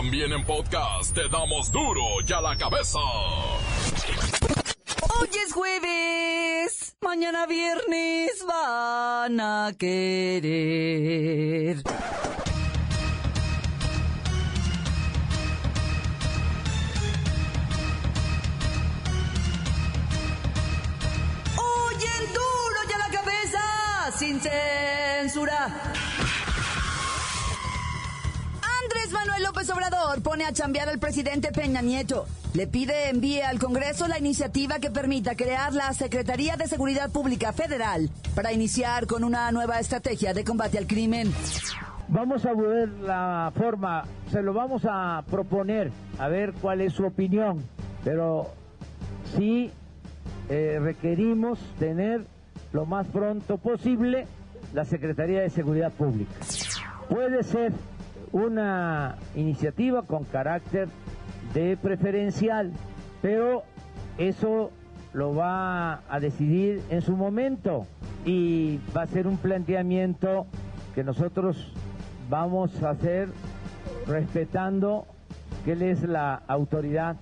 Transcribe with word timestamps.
También 0.00 0.32
en 0.32 0.42
podcast 0.46 1.14
te 1.14 1.28
damos 1.28 1.70
duro 1.70 2.00
y 2.26 2.32
a 2.32 2.40
la 2.40 2.56
cabeza. 2.56 2.98
Hoy 5.20 5.28
es 5.44 5.52
jueves, 5.52 6.96
mañana 7.02 7.44
viernes 7.44 8.42
van 8.48 9.38
a 9.40 9.74
querer. 9.78 11.82
Manuel 29.20 29.42
López 29.42 29.68
Obrador 29.68 30.22
pone 30.22 30.46
a 30.46 30.52
chambear 30.52 30.88
al 30.88 30.98
presidente 30.98 31.52
Peña 31.52 31.82
Nieto. 31.82 32.24
Le 32.54 32.66
pide 32.66 33.10
envíe 33.10 33.42
al 33.42 33.58
Congreso 33.58 34.08
la 34.08 34.18
iniciativa 34.18 34.78
que 34.78 34.90
permita 34.90 35.34
crear 35.34 35.74
la 35.74 35.92
Secretaría 35.92 36.56
de 36.56 36.66
Seguridad 36.66 37.10
Pública 37.10 37.52
Federal 37.52 38.08
para 38.34 38.50
iniciar 38.50 39.06
con 39.06 39.22
una 39.22 39.52
nueva 39.52 39.78
estrategia 39.78 40.32
de 40.32 40.42
combate 40.42 40.78
al 40.78 40.86
crimen. 40.86 41.30
Vamos 42.08 42.46
a 42.46 42.54
ver 42.54 42.88
la 43.02 43.52
forma, 43.54 44.04
se 44.32 44.40
lo 44.40 44.54
vamos 44.54 44.86
a 44.88 45.22
proponer, 45.30 45.92
a 46.18 46.28
ver 46.28 46.54
cuál 46.54 46.80
es 46.80 46.94
su 46.94 47.04
opinión, 47.04 47.62
pero 48.02 48.46
sí 49.36 49.70
eh, 50.48 50.78
requerimos 50.80 51.58
tener 51.78 52.24
lo 52.72 52.86
más 52.86 53.06
pronto 53.08 53.58
posible 53.58 54.26
la 54.72 54.86
Secretaría 54.86 55.42
de 55.42 55.50
Seguridad 55.50 55.92
Pública. 55.92 56.32
Puede 57.10 57.42
ser 57.42 57.72
una 58.32 59.16
iniciativa 59.34 60.02
con 60.02 60.24
carácter 60.24 60.88
de 61.54 61.76
preferencial, 61.76 62.72
pero 63.22 63.64
eso 64.18 64.70
lo 65.12 65.34
va 65.34 66.02
a 66.08 66.20
decidir 66.20 66.82
en 66.90 67.02
su 67.02 67.16
momento 67.16 67.86
y 68.24 68.78
va 68.96 69.02
a 69.02 69.06
ser 69.06 69.26
un 69.26 69.36
planteamiento 69.36 70.46
que 70.94 71.02
nosotros 71.02 71.72
vamos 72.28 72.82
a 72.82 72.90
hacer 72.90 73.28
respetando 74.06 75.06
que 75.64 75.72
él 75.72 75.82
es 75.82 76.02
la 76.02 76.42
autoridad 76.46 77.16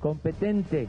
competente, 0.00 0.88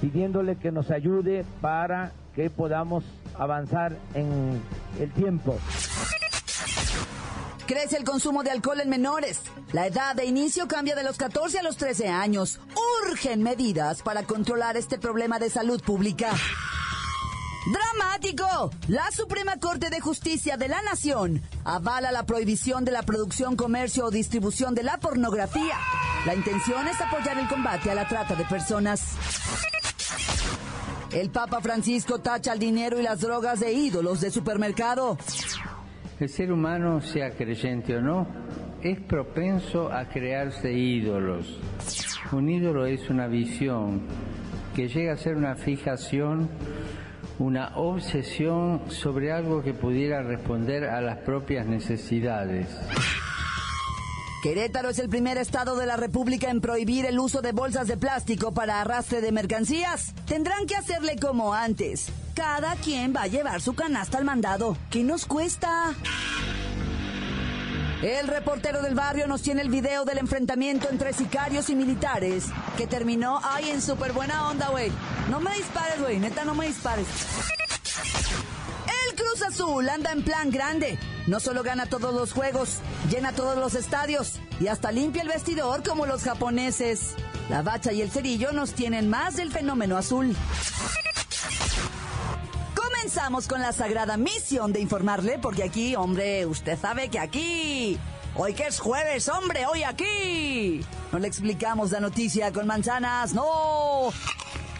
pidiéndole 0.00 0.56
que 0.56 0.72
nos 0.72 0.90
ayude 0.90 1.44
para 1.60 2.12
que 2.34 2.50
podamos 2.50 3.04
avanzar 3.38 3.96
en 4.14 4.60
el 4.98 5.10
tiempo. 5.10 5.56
Crece 7.70 7.96
el 7.96 8.02
consumo 8.02 8.42
de 8.42 8.50
alcohol 8.50 8.80
en 8.80 8.88
menores. 8.88 9.42
La 9.70 9.86
edad 9.86 10.16
de 10.16 10.24
inicio 10.24 10.66
cambia 10.66 10.96
de 10.96 11.04
los 11.04 11.16
14 11.16 11.60
a 11.60 11.62
los 11.62 11.76
13 11.76 12.08
años. 12.08 12.58
Urgen 13.04 13.44
medidas 13.44 14.02
para 14.02 14.24
controlar 14.24 14.76
este 14.76 14.98
problema 14.98 15.38
de 15.38 15.50
salud 15.50 15.80
pública. 15.80 16.32
¡Dramático! 17.72 18.72
La 18.88 19.08
Suprema 19.12 19.56
Corte 19.60 19.88
de 19.88 20.00
Justicia 20.00 20.56
de 20.56 20.66
la 20.66 20.82
Nación 20.82 21.42
avala 21.62 22.10
la 22.10 22.26
prohibición 22.26 22.84
de 22.84 22.90
la 22.90 23.04
producción, 23.04 23.54
comercio 23.54 24.06
o 24.06 24.10
distribución 24.10 24.74
de 24.74 24.82
la 24.82 24.98
pornografía. 24.98 25.78
La 26.26 26.34
intención 26.34 26.88
es 26.88 27.00
apoyar 27.00 27.38
el 27.38 27.46
combate 27.46 27.88
a 27.88 27.94
la 27.94 28.08
trata 28.08 28.34
de 28.34 28.46
personas. 28.46 29.00
El 31.12 31.30
Papa 31.30 31.60
Francisco 31.60 32.18
tacha 32.18 32.52
el 32.52 32.58
dinero 32.58 32.98
y 32.98 33.04
las 33.04 33.20
drogas 33.20 33.60
de 33.60 33.72
ídolos 33.72 34.20
de 34.20 34.32
supermercado. 34.32 35.16
El 36.20 36.28
ser 36.28 36.52
humano, 36.52 37.00
sea 37.00 37.30
creyente 37.30 37.96
o 37.96 38.02
no, 38.02 38.26
es 38.82 39.00
propenso 39.00 39.90
a 39.90 40.04
crearse 40.04 40.70
ídolos. 40.70 41.58
Un 42.32 42.50
ídolo 42.50 42.84
es 42.84 43.08
una 43.08 43.26
visión 43.26 44.02
que 44.76 44.88
llega 44.88 45.14
a 45.14 45.16
ser 45.16 45.34
una 45.36 45.56
fijación, 45.56 46.50
una 47.38 47.74
obsesión 47.76 48.82
sobre 48.88 49.32
algo 49.32 49.62
que 49.62 49.72
pudiera 49.72 50.22
responder 50.22 50.84
a 50.84 51.00
las 51.00 51.16
propias 51.20 51.66
necesidades. 51.66 52.68
Querétaro 54.42 54.90
es 54.90 54.98
el 54.98 55.08
primer 55.08 55.38
estado 55.38 55.74
de 55.76 55.86
la 55.86 55.96
República 55.96 56.50
en 56.50 56.60
prohibir 56.60 57.06
el 57.06 57.18
uso 57.18 57.40
de 57.40 57.52
bolsas 57.52 57.88
de 57.88 57.96
plástico 57.96 58.52
para 58.52 58.82
arrastre 58.82 59.22
de 59.22 59.32
mercancías. 59.32 60.14
Tendrán 60.26 60.66
que 60.66 60.76
hacerle 60.76 61.16
como 61.18 61.54
antes. 61.54 62.12
Cada 62.40 62.74
quien 62.76 63.14
va 63.14 63.24
a 63.24 63.26
llevar 63.26 63.60
su 63.60 63.74
canasta 63.74 64.16
al 64.16 64.24
mandado. 64.24 64.74
¿Qué 64.88 65.04
nos 65.04 65.26
cuesta? 65.26 65.94
El 68.02 68.28
reportero 68.28 68.80
del 68.80 68.94
barrio 68.94 69.26
nos 69.26 69.42
tiene 69.42 69.60
el 69.60 69.68
video 69.68 70.06
del 70.06 70.16
enfrentamiento 70.16 70.88
entre 70.88 71.12
sicarios 71.12 71.68
y 71.68 71.74
militares 71.74 72.46
que 72.78 72.86
terminó 72.86 73.40
ay 73.44 73.68
en 73.68 73.82
súper 73.82 74.12
buena 74.12 74.48
onda, 74.48 74.70
güey. 74.70 74.90
No 75.28 75.38
me 75.38 75.54
dispares, 75.54 76.00
güey, 76.00 76.18
neta, 76.18 76.46
no 76.46 76.54
me 76.54 76.68
dispares. 76.68 77.06
El 79.06 79.16
Cruz 79.16 79.42
Azul 79.42 79.86
anda 79.90 80.10
en 80.10 80.24
plan 80.24 80.50
grande. 80.50 80.98
No 81.26 81.40
solo 81.40 81.62
gana 81.62 81.84
todos 81.84 82.14
los 82.14 82.32
juegos, 82.32 82.78
llena 83.10 83.32
todos 83.32 83.58
los 83.58 83.74
estadios 83.74 84.40
y 84.60 84.68
hasta 84.68 84.92
limpia 84.92 85.20
el 85.20 85.28
vestidor 85.28 85.82
como 85.86 86.06
los 86.06 86.22
japoneses. 86.22 87.16
La 87.50 87.60
bacha 87.60 87.92
y 87.92 88.00
el 88.00 88.10
cerillo 88.10 88.52
nos 88.52 88.72
tienen 88.72 89.10
más 89.10 89.36
del 89.36 89.52
fenómeno 89.52 89.98
azul. 89.98 90.34
Comenzamos 93.00 93.48
con 93.48 93.62
la 93.62 93.72
sagrada 93.72 94.18
misión 94.18 94.74
de 94.74 94.80
informarle, 94.80 95.38
porque 95.38 95.62
aquí, 95.62 95.96
hombre, 95.96 96.44
usted 96.44 96.78
sabe 96.78 97.08
que 97.08 97.18
aquí, 97.18 97.98
hoy 98.34 98.52
que 98.52 98.66
es 98.66 98.78
jueves, 98.78 99.26
hombre, 99.30 99.64
hoy 99.64 99.84
aquí, 99.84 100.84
no 101.10 101.18
le 101.18 101.26
explicamos 101.26 101.92
la 101.92 102.00
noticia 102.00 102.52
con 102.52 102.66
manzanas, 102.66 103.32
no, 103.32 104.10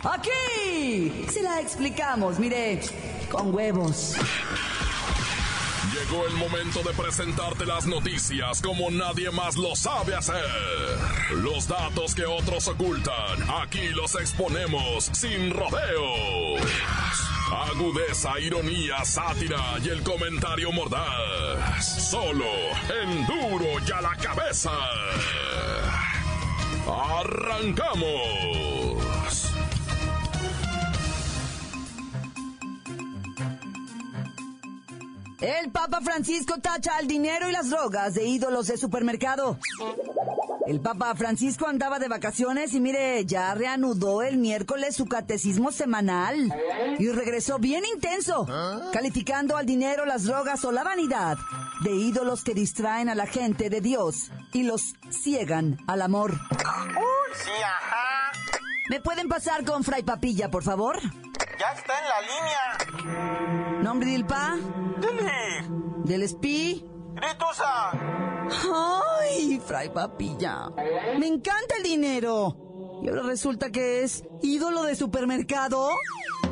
aquí, 0.04 1.26
se 1.32 1.40
la 1.42 1.62
explicamos, 1.62 2.38
mire, 2.38 2.82
con 3.30 3.54
huevos. 3.54 4.16
Llegó 5.94 6.26
el 6.26 6.34
momento 6.34 6.82
de 6.82 6.92
presentarte 6.92 7.64
las 7.64 7.86
noticias 7.86 8.60
como 8.60 8.90
nadie 8.90 9.30
más 9.30 9.56
lo 9.56 9.74
sabe 9.74 10.14
hacer. 10.14 10.44
Los 11.36 11.66
datos 11.66 12.14
que 12.14 12.26
otros 12.26 12.68
ocultan, 12.68 13.50
aquí 13.62 13.88
los 13.94 14.14
exponemos 14.14 15.10
sin 15.14 15.54
rodeos. 15.54 16.60
Agudeza, 17.50 18.38
ironía, 18.38 19.04
sátira 19.04 19.76
y 19.82 19.88
el 19.88 20.02
comentario 20.02 20.70
mordaz. 20.70 22.10
Solo 22.10 22.44
en 23.02 23.26
duro 23.26 23.66
y 23.86 23.90
a 23.90 24.00
la 24.00 24.16
cabeza. 24.16 24.70
¡Arrancamos! 26.86 28.69
El 35.40 35.70
Papa 35.70 36.00
Francisco 36.02 36.58
tacha 36.60 36.98
el 37.00 37.06
dinero 37.06 37.48
y 37.48 37.52
las 37.52 37.70
drogas 37.70 38.12
de 38.14 38.26
ídolos 38.26 38.66
de 38.66 38.76
supermercado. 38.76 39.58
El 40.66 40.80
Papa 40.80 41.14
Francisco 41.14 41.66
andaba 41.66 41.98
de 41.98 42.08
vacaciones 42.08 42.74
y 42.74 42.80
mire, 42.80 43.24
ya 43.24 43.54
reanudó 43.54 44.22
el 44.22 44.36
miércoles 44.36 44.96
su 44.96 45.06
catecismo 45.06 45.72
semanal 45.72 46.54
y 46.98 47.08
regresó 47.08 47.58
bien 47.58 47.84
intenso, 47.86 48.46
calificando 48.92 49.56
al 49.56 49.64
dinero, 49.64 50.04
las 50.04 50.24
drogas 50.24 50.62
o 50.66 50.72
la 50.72 50.84
vanidad 50.84 51.38
de 51.82 51.92
ídolos 51.92 52.44
que 52.44 52.52
distraen 52.52 53.08
a 53.08 53.14
la 53.14 53.26
gente 53.26 53.70
de 53.70 53.80
Dios 53.80 54.30
y 54.52 54.64
los 54.64 54.94
ciegan 55.08 55.78
al 55.86 56.02
amor. 56.02 56.38
¿Me 58.90 59.00
pueden 59.00 59.28
pasar 59.28 59.64
con 59.64 59.84
Fray 59.84 60.02
Papilla, 60.02 60.50
por 60.50 60.64
favor? 60.64 60.98
Ya 61.60 61.72
está 61.72 61.92
en 61.98 62.08
la 62.08 62.20
línea. 62.22 63.82
¿Nombre 63.82 64.12
del 64.12 64.24
Pa? 64.24 64.56
Dile. 64.96 65.68
¿Del 66.06 66.22
Espí? 66.22 66.88
Gritusa. 67.12 67.90
¡Ay, 69.20 69.60
Fray 69.66 69.90
Papilla! 69.90 70.70
Me 71.18 71.26
encanta 71.26 71.76
el 71.76 71.82
dinero. 71.82 72.56
Y 73.02 73.10
ahora 73.10 73.24
resulta 73.24 73.70
que 73.70 74.02
es 74.02 74.24
ídolo 74.40 74.84
de 74.84 74.96
supermercado. 74.96 75.90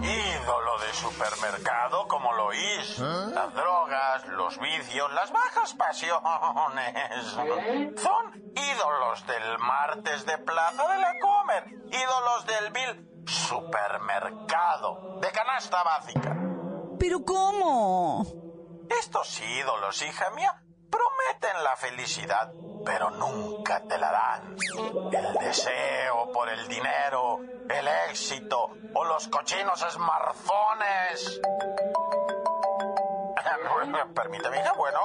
Ídolo 0.02 0.78
de 0.86 0.92
supermercado 0.92 2.06
como 2.06 2.30
lo 2.34 2.48
oís. 2.48 2.98
Las 2.98 3.54
drogas, 3.54 4.26
los 4.26 4.60
vicios, 4.60 5.10
las 5.14 5.32
bajas 5.32 5.72
pasiones. 5.72 6.22
Son 7.96 8.52
ídolos 8.54 9.26
del 9.26 9.58
martes 9.58 10.26
de 10.26 10.36
Plaza 10.36 10.86
de 10.86 11.00
la 11.00 11.14
Comer. 11.18 11.64
Ídolos 11.86 12.44
del 12.44 12.72
Bill 12.74 13.08
Supermercado. 13.28 15.18
De 15.20 15.30
canasta 15.30 15.82
básica. 15.82 16.34
¿Pero 16.98 17.24
cómo? 17.24 18.24
Estos 18.88 19.40
ídolos, 19.40 20.00
hija 20.02 20.30
mía, 20.30 20.62
prometen 20.90 21.62
la 21.62 21.76
felicidad, 21.76 22.50
pero 22.84 23.10
nunca 23.10 23.82
te 23.86 23.98
la 23.98 24.10
dan. 24.10 24.56
El 25.12 25.34
deseo 25.34 26.32
por 26.32 26.48
el 26.48 26.66
dinero, 26.68 27.40
el 27.68 27.88
éxito 28.10 28.70
o 28.94 29.04
los 29.04 29.28
cochinos 29.28 29.84
smartphones. 29.90 31.40
Permíteme, 34.14 34.60
hija, 34.60 34.72
bueno. 34.72 34.98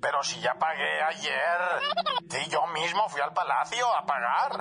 Pero 0.00 0.22
si 0.22 0.40
ya 0.40 0.54
pagué 0.54 1.02
ayer. 1.02 1.58
Sí, 2.30 2.50
yo 2.50 2.66
mismo 2.68 3.08
fui 3.08 3.20
al 3.20 3.32
palacio 3.32 3.86
a 3.94 4.06
pagar. 4.06 4.58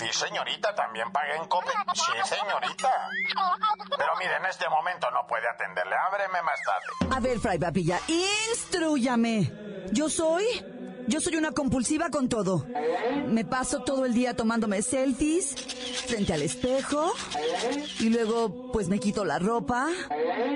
Sí, 0.00 0.12
señorita, 0.12 0.74
también 0.74 1.10
pagué 1.12 1.36
en 1.36 1.46
Cope. 1.48 1.70
Sí, 1.94 2.12
señorita. 2.24 3.08
Pero 3.96 4.16
mire, 4.18 4.36
en 4.36 4.46
este 4.46 4.68
momento 4.68 5.10
no 5.10 5.26
puede 5.26 5.48
atenderle. 5.48 5.94
Ábreme 6.06 6.42
más 6.42 6.60
tarde. 6.62 7.14
A 7.14 7.20
ver, 7.20 7.38
Fray 7.38 7.58
Papilla, 7.58 7.98
instruyame. 8.08 9.52
Yo 9.92 10.08
soy 10.08 10.44
yo 11.06 11.20
soy 11.20 11.36
una 11.36 11.52
compulsiva 11.52 12.10
con 12.10 12.28
todo. 12.28 12.66
Me 13.26 13.44
paso 13.44 13.82
todo 13.82 14.06
el 14.06 14.14
día 14.14 14.34
tomándome 14.34 14.82
selfies 14.82 15.54
frente 16.06 16.32
al 16.32 16.42
espejo 16.42 17.12
y 18.00 18.10
luego 18.10 18.72
pues 18.72 18.88
me 18.88 18.98
quito 18.98 19.24
la 19.24 19.38
ropa. 19.38 19.88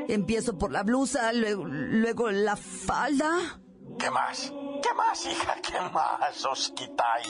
Empiezo 0.09 0.59
por 0.59 0.73
la 0.73 0.83
blusa, 0.83 1.33
luego, 1.33 2.31
la 2.31 2.57
falda. 2.57 3.61
¿Qué 3.99 4.11
más? 4.11 4.53
¿Qué 4.83 4.95
más, 4.95 5.27
hija? 5.27 5.55
¿Qué 5.63 5.81
más 5.93 6.45
os 6.45 6.73
quitáis? 6.77 7.29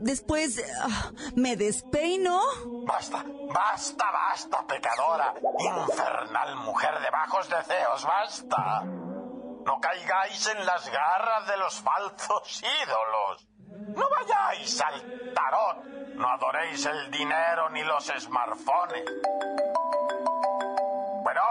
después 0.00 0.62
ah, 0.82 1.12
me 1.36 1.56
despeino. 1.56 2.40
Basta, 2.86 3.24
basta, 3.54 4.04
basta, 4.10 4.66
pecadora. 4.66 5.34
Infernal 5.58 6.56
mujer 6.64 7.00
de 7.00 7.10
bajos 7.10 7.48
deseos, 7.48 8.04
basta. 8.04 9.07
No 9.68 9.78
caigáis 9.82 10.46
en 10.46 10.64
las 10.64 10.88
garras 10.90 11.46
de 11.46 11.58
los 11.58 11.74
falsos 11.82 12.62
ídolos. 12.62 13.46
No 13.94 14.08
vayáis 14.08 14.80
al 14.80 15.34
tarot. 15.34 15.84
No 16.14 16.26
adoréis 16.26 16.86
el 16.86 17.10
dinero 17.10 17.68
ni 17.68 17.84
los 17.84 18.06
smartphones. 18.06 19.04
Bueno, 21.22 21.42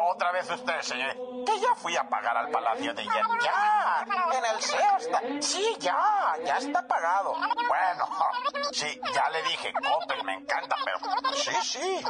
otra 0.14 0.32
vez 0.32 0.48
usted, 0.48 0.80
señor. 0.80 1.33
Que 1.44 1.60
ya 1.60 1.74
fui 1.76 1.96
a 1.96 2.08
pagar 2.08 2.36
al 2.36 2.50
Palacio 2.50 2.94
de 2.94 3.02
Yen. 3.02 3.38
Ya, 3.42 4.06
en 4.32 4.44
el 4.44 4.62
SEO 4.62 4.96
está. 4.98 5.20
Sí, 5.40 5.76
ya, 5.78 6.36
ya 6.44 6.56
está 6.58 6.86
pagado. 6.86 7.34
Bueno, 7.34 8.08
sí, 8.72 9.00
ya 9.14 9.28
le 9.30 9.42
dije, 9.42 9.72
Coppel 9.72 10.24
me 10.24 10.34
encanta, 10.34 10.76
pero 10.84 10.98
sí, 11.34 11.54
sí. 11.62 12.04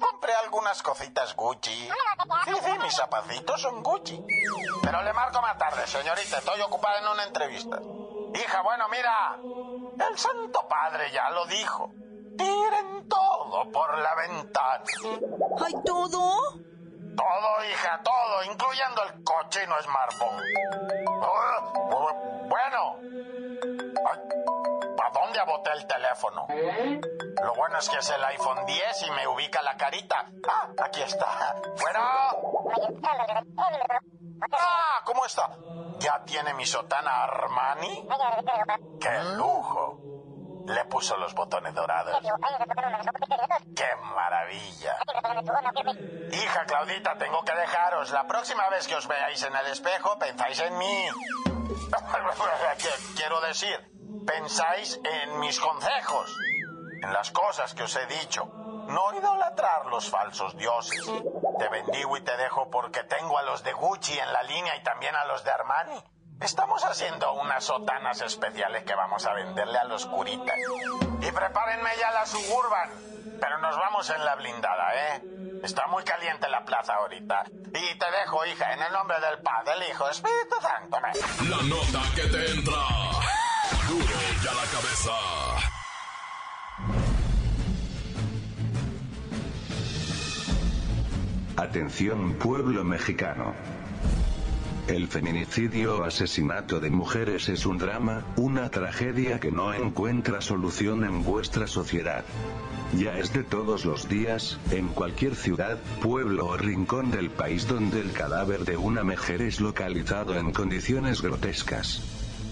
Compré 0.00 0.32
algunas 0.34 0.82
cositas 0.82 1.34
Gucci. 1.36 1.88
Sí, 2.44 2.54
sí, 2.62 2.78
mis 2.82 2.94
zapacitos 2.94 3.60
son 3.60 3.82
Gucci. 3.82 4.22
Pero 4.82 5.02
le 5.02 5.12
marco 5.12 5.40
más 5.40 5.56
tarde, 5.58 5.86
señorita. 5.86 6.38
Estoy 6.38 6.60
ocupada 6.60 6.98
en 7.00 7.08
una 7.08 7.24
entrevista. 7.24 7.78
Hija, 8.34 8.62
bueno, 8.62 8.88
mira. 8.88 9.38
El 10.08 10.18
Santo 10.18 10.66
Padre 10.68 11.10
ya 11.12 11.30
lo 11.30 11.46
dijo. 11.46 11.92
Tiren 12.36 13.08
todo 13.08 13.70
por 13.70 13.98
la 13.98 14.14
ventana. 14.14 14.84
¿Hay 15.64 15.74
todo? 15.84 16.69
Todo, 17.20 17.64
hija, 17.70 18.00
todo, 18.02 18.44
incluyendo 18.44 19.02
el 19.04 19.22
cochino 19.22 19.74
smartphone. 19.82 20.42
Oh, 21.20 22.46
bueno. 22.48 22.96
¿A 25.02 25.10
dónde 25.12 25.40
aboté 25.40 25.70
el 25.72 25.86
teléfono? 25.86 26.46
Lo 27.42 27.54
bueno 27.54 27.78
es 27.78 27.90
que 27.90 27.98
es 27.98 28.08
el 28.10 28.24
iPhone 28.24 28.64
10 28.64 29.02
y 29.06 29.10
me 29.10 29.26
ubica 29.28 29.60
la 29.60 29.76
carita. 29.76 30.30
Ah, 30.48 30.68
aquí 30.82 31.02
está. 31.02 31.56
Bueno. 31.78 32.00
Ah, 34.52 35.02
¿cómo 35.04 35.26
está? 35.26 35.50
¿Ya 35.98 36.24
tiene 36.24 36.54
mi 36.54 36.64
sotana 36.64 37.24
Armani? 37.24 38.08
¡Qué 38.98 39.24
lujo! 39.36 39.98
Le 40.66 40.84
puso 40.86 41.16
los 41.16 41.34
botones 41.34 41.74
dorados. 41.74 42.16
¡Qué 43.74 43.88
maravilla! 44.14 44.96
Hija 46.32 46.64
Claudita, 46.66 47.16
tengo 47.18 47.42
que 47.44 47.54
dejaros. 47.54 48.10
La 48.10 48.26
próxima 48.26 48.68
vez 48.68 48.86
que 48.86 48.94
os 48.94 49.06
veáis 49.06 49.42
en 49.42 49.54
el 49.56 49.66
espejo, 49.66 50.18
pensáis 50.18 50.60
en 50.60 50.78
mí. 50.78 51.08
Quiero 53.16 53.40
decir, 53.40 53.90
pensáis 54.26 55.00
en 55.04 55.38
mis 55.40 55.58
consejos, 55.60 56.36
en 57.02 57.12
las 57.12 57.30
cosas 57.30 57.74
que 57.74 57.84
os 57.84 57.96
he 57.96 58.06
dicho. 58.06 58.44
No 58.44 59.14
idolatrar 59.14 59.86
los 59.86 60.10
falsos 60.10 60.56
dioses. 60.56 61.04
Te 61.58 61.68
bendigo 61.68 62.16
y 62.16 62.22
te 62.22 62.36
dejo 62.36 62.70
porque 62.70 63.04
tengo 63.04 63.38
a 63.38 63.42
los 63.42 63.62
de 63.62 63.72
Gucci 63.72 64.18
en 64.18 64.32
la 64.32 64.42
línea 64.42 64.74
y 64.76 64.82
también 64.82 65.14
a 65.14 65.24
los 65.26 65.44
de 65.44 65.50
Armani. 65.52 66.02
Estamos 66.40 66.82
haciendo 66.84 67.34
unas 67.34 67.64
sotanas 67.64 68.22
especiales 68.22 68.84
que 68.84 68.94
vamos 68.94 69.26
a 69.26 69.34
venderle 69.34 69.78
a 69.78 69.84
los 69.84 70.06
curitas. 70.06 70.56
Y 71.20 71.30
prepárenme 71.30 71.90
ya 72.00 72.10
la 72.12 72.24
suburban. 72.24 72.90
Pero 73.38 73.58
nos 73.58 73.76
vamos 73.76 74.08
en 74.08 74.24
la 74.24 74.36
blindada, 74.36 74.94
¿eh? 74.94 75.22
Está 75.62 75.86
muy 75.88 76.02
caliente 76.02 76.48
la 76.48 76.64
plaza 76.64 76.94
ahorita. 76.94 77.44
Y 77.44 77.98
te 77.98 78.10
dejo, 78.10 78.46
hija, 78.46 78.72
en 78.72 78.82
el 78.82 78.92
nombre 78.92 79.18
del 79.20 79.38
Padre, 79.42 79.72
del 79.72 79.90
Hijo, 79.90 80.08
Espíritu 80.08 80.56
Santo. 80.62 80.98
La 81.48 81.62
nota 81.62 82.02
que 82.14 82.22
te 82.22 82.50
entra. 82.52 82.72
Duro 83.86 84.16
ya 84.42 84.52
la 84.54 84.64
cabeza. 84.72 85.12
Atención 91.56 92.38
pueblo 92.38 92.82
mexicano. 92.82 93.54
El 94.90 95.06
feminicidio 95.06 95.98
o 95.98 96.02
asesinato 96.02 96.80
de 96.80 96.90
mujeres 96.90 97.48
es 97.48 97.64
un 97.64 97.78
drama, 97.78 98.24
una 98.34 98.70
tragedia 98.70 99.38
que 99.38 99.52
no 99.52 99.72
encuentra 99.72 100.40
solución 100.40 101.04
en 101.04 101.22
vuestra 101.22 101.68
sociedad. 101.68 102.24
Ya 102.98 103.16
es 103.16 103.32
de 103.32 103.44
todos 103.44 103.84
los 103.84 104.08
días, 104.08 104.58
en 104.72 104.88
cualquier 104.88 105.36
ciudad, 105.36 105.78
pueblo 106.02 106.46
o 106.46 106.56
rincón 106.56 107.12
del 107.12 107.30
país 107.30 107.68
donde 107.68 108.00
el 108.00 108.10
cadáver 108.10 108.64
de 108.64 108.76
una 108.76 109.04
mujer 109.04 109.42
es 109.42 109.60
localizado 109.60 110.36
en 110.36 110.50
condiciones 110.50 111.22
grotescas. 111.22 112.02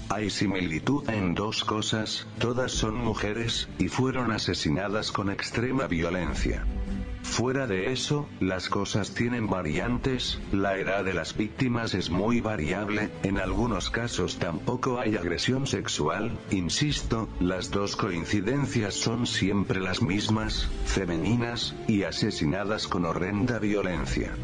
Hay 0.09 0.31
similitud 0.31 1.11
en 1.11 1.35
dos 1.35 1.65
cosas, 1.65 2.29
todas 2.39 2.71
son 2.71 2.95
mujeres, 2.95 3.69
y 3.81 3.89
fueron 3.89 4.31
asesinadas 4.31 5.11
con 5.11 5.29
extrema 5.31 5.89
violencia. 5.89 6.65
Fuera 7.31 7.69
de 7.69 7.93
eso, 7.93 8.29
las 8.41 8.69
cosas 8.69 9.15
tienen 9.15 9.49
variantes, 9.49 10.41
la 10.51 10.77
edad 10.77 11.05
de 11.05 11.15
las 11.15 11.37
víctimas 11.37 11.95
es 11.95 12.11
muy 12.11 12.41
variable, 12.41 13.11
en 13.23 13.39
algunos 13.39 13.91
casos 13.91 14.39
tampoco 14.39 14.99
hay 14.99 15.17
agresión 15.17 15.69
sexual, 15.69 16.37
insisto, 16.51 17.29
las 17.39 17.71
dos 17.71 17.95
coincidencias 17.95 18.95
son 18.95 19.27
siempre 19.27 19.79
las 19.79 20.03
mismas, 20.03 20.69
femeninas, 20.85 21.77
y 21.87 22.03
asesinadas 22.03 22.89
con 22.89 23.05
horrenda 23.05 23.61
violencia. 23.61 24.35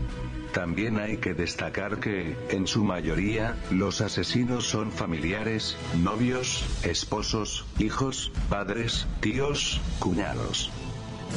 También 0.52 1.00
hay 1.00 1.16
que 1.16 1.34
destacar 1.34 1.98
que, 1.98 2.36
en 2.50 2.68
su 2.68 2.84
mayoría, 2.84 3.56
los 3.72 4.02
asesinos 4.02 4.68
son 4.68 4.92
familiares, 4.92 5.76
novios, 6.00 6.64
esposos, 6.84 7.66
hijos, 7.80 8.30
padres, 8.48 9.08
tíos, 9.20 9.80
cuñados. 9.98 10.70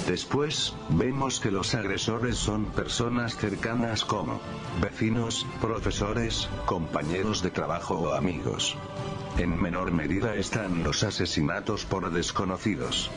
Después, 0.05 0.73
vemos 0.89 1.39
que 1.39 1.51
los 1.51 1.73
agresores 1.73 2.37
son 2.37 2.65
personas 2.65 3.35
cercanas 3.35 4.05
como 4.05 4.39
vecinos, 4.81 5.45
profesores, 5.59 6.49
compañeros 6.65 7.41
de 7.41 7.51
trabajo 7.51 7.95
o 7.95 8.13
amigos. 8.13 8.77
En 9.37 9.61
menor 9.61 9.91
medida 9.91 10.35
están 10.35 10.83
los 10.83 11.03
asesinatos 11.03 11.85
por 11.85 12.11
desconocidos. 12.11 13.09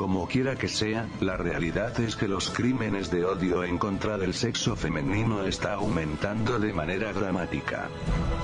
Como 0.00 0.26
quiera 0.26 0.56
que 0.56 0.66
sea, 0.66 1.06
la 1.20 1.36
realidad 1.36 2.00
es 2.00 2.16
que 2.16 2.26
los 2.26 2.48
crímenes 2.48 3.10
de 3.10 3.26
odio 3.26 3.64
en 3.64 3.76
contra 3.76 4.16
del 4.16 4.32
sexo 4.32 4.74
femenino 4.74 5.44
está 5.44 5.74
aumentando 5.74 6.58
de 6.58 6.72
manera 6.72 7.12
dramática. 7.12 7.90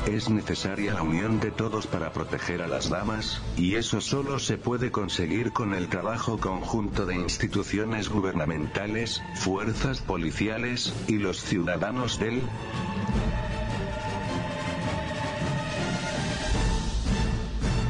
Es 0.06 0.28
necesaria 0.28 0.92
la 0.92 1.00
unión 1.00 1.40
de 1.40 1.50
todos 1.50 1.86
para 1.86 2.12
proteger 2.12 2.60
a 2.60 2.68
las 2.68 2.90
damas, 2.90 3.40
y 3.56 3.76
eso 3.76 4.02
solo 4.02 4.38
se 4.38 4.58
puede 4.58 4.90
conseguir 4.90 5.52
con 5.52 5.72
el 5.72 5.88
trabajo 5.88 6.36
conjunto 6.36 7.06
de 7.06 7.14
instituciones 7.14 8.10
gubernamentales, 8.10 9.22
fuerzas 9.36 10.02
policiales, 10.02 10.92
y 11.08 11.14
los 11.14 11.40
ciudadanos 11.40 12.18
del 12.18 12.42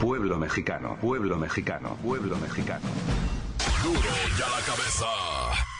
pueblo 0.01 0.39
mexicano, 0.39 0.97
pueblo 1.01 1.37
mexicano, 1.37 1.97
pueblo 2.01 2.37
mexicano. 2.37 2.87
Duro 3.87 4.01
ya 4.37 4.49
la 4.49 4.61
cabeza. 4.63 5.76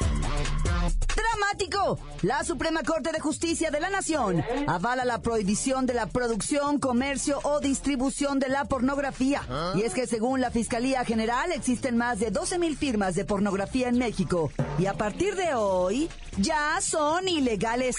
Dramático. 1.37 1.99
La 2.23 2.45
Suprema 2.45 2.83
Corte 2.83 3.13
de 3.13 3.21
Justicia 3.21 3.71
de 3.71 3.81
la 3.81 3.91
Nación 3.91 4.43
avala 4.67 5.05
la 5.05 5.21
prohibición 5.21 5.85
de 5.85 5.93
la 5.93 6.07
producción, 6.07 6.79
comercio 6.79 7.41
o 7.43 7.61
distribución 7.61 8.39
de 8.39 8.49
la 8.49 8.65
pornografía. 8.65 9.43
Y 9.75 9.83
es 9.83 9.93
que 9.93 10.07
según 10.07 10.41
la 10.41 10.51
Fiscalía 10.51 11.05
General 11.05 11.53
existen 11.53 11.97
más 11.97 12.21
de 12.21 12.31
12 12.31 12.59
mil 12.59 12.77
firmas 12.77 13.15
de 13.15 13.25
pornografía 13.25 13.89
en 13.89 13.99
México. 13.99 14.51
Y 14.79 14.87
a 14.87 14.95
partir 14.95 15.37
de 15.37 15.55
hoy 15.55 16.09
ya 16.39 16.81
son 16.81 17.29
ilegales. 17.29 17.97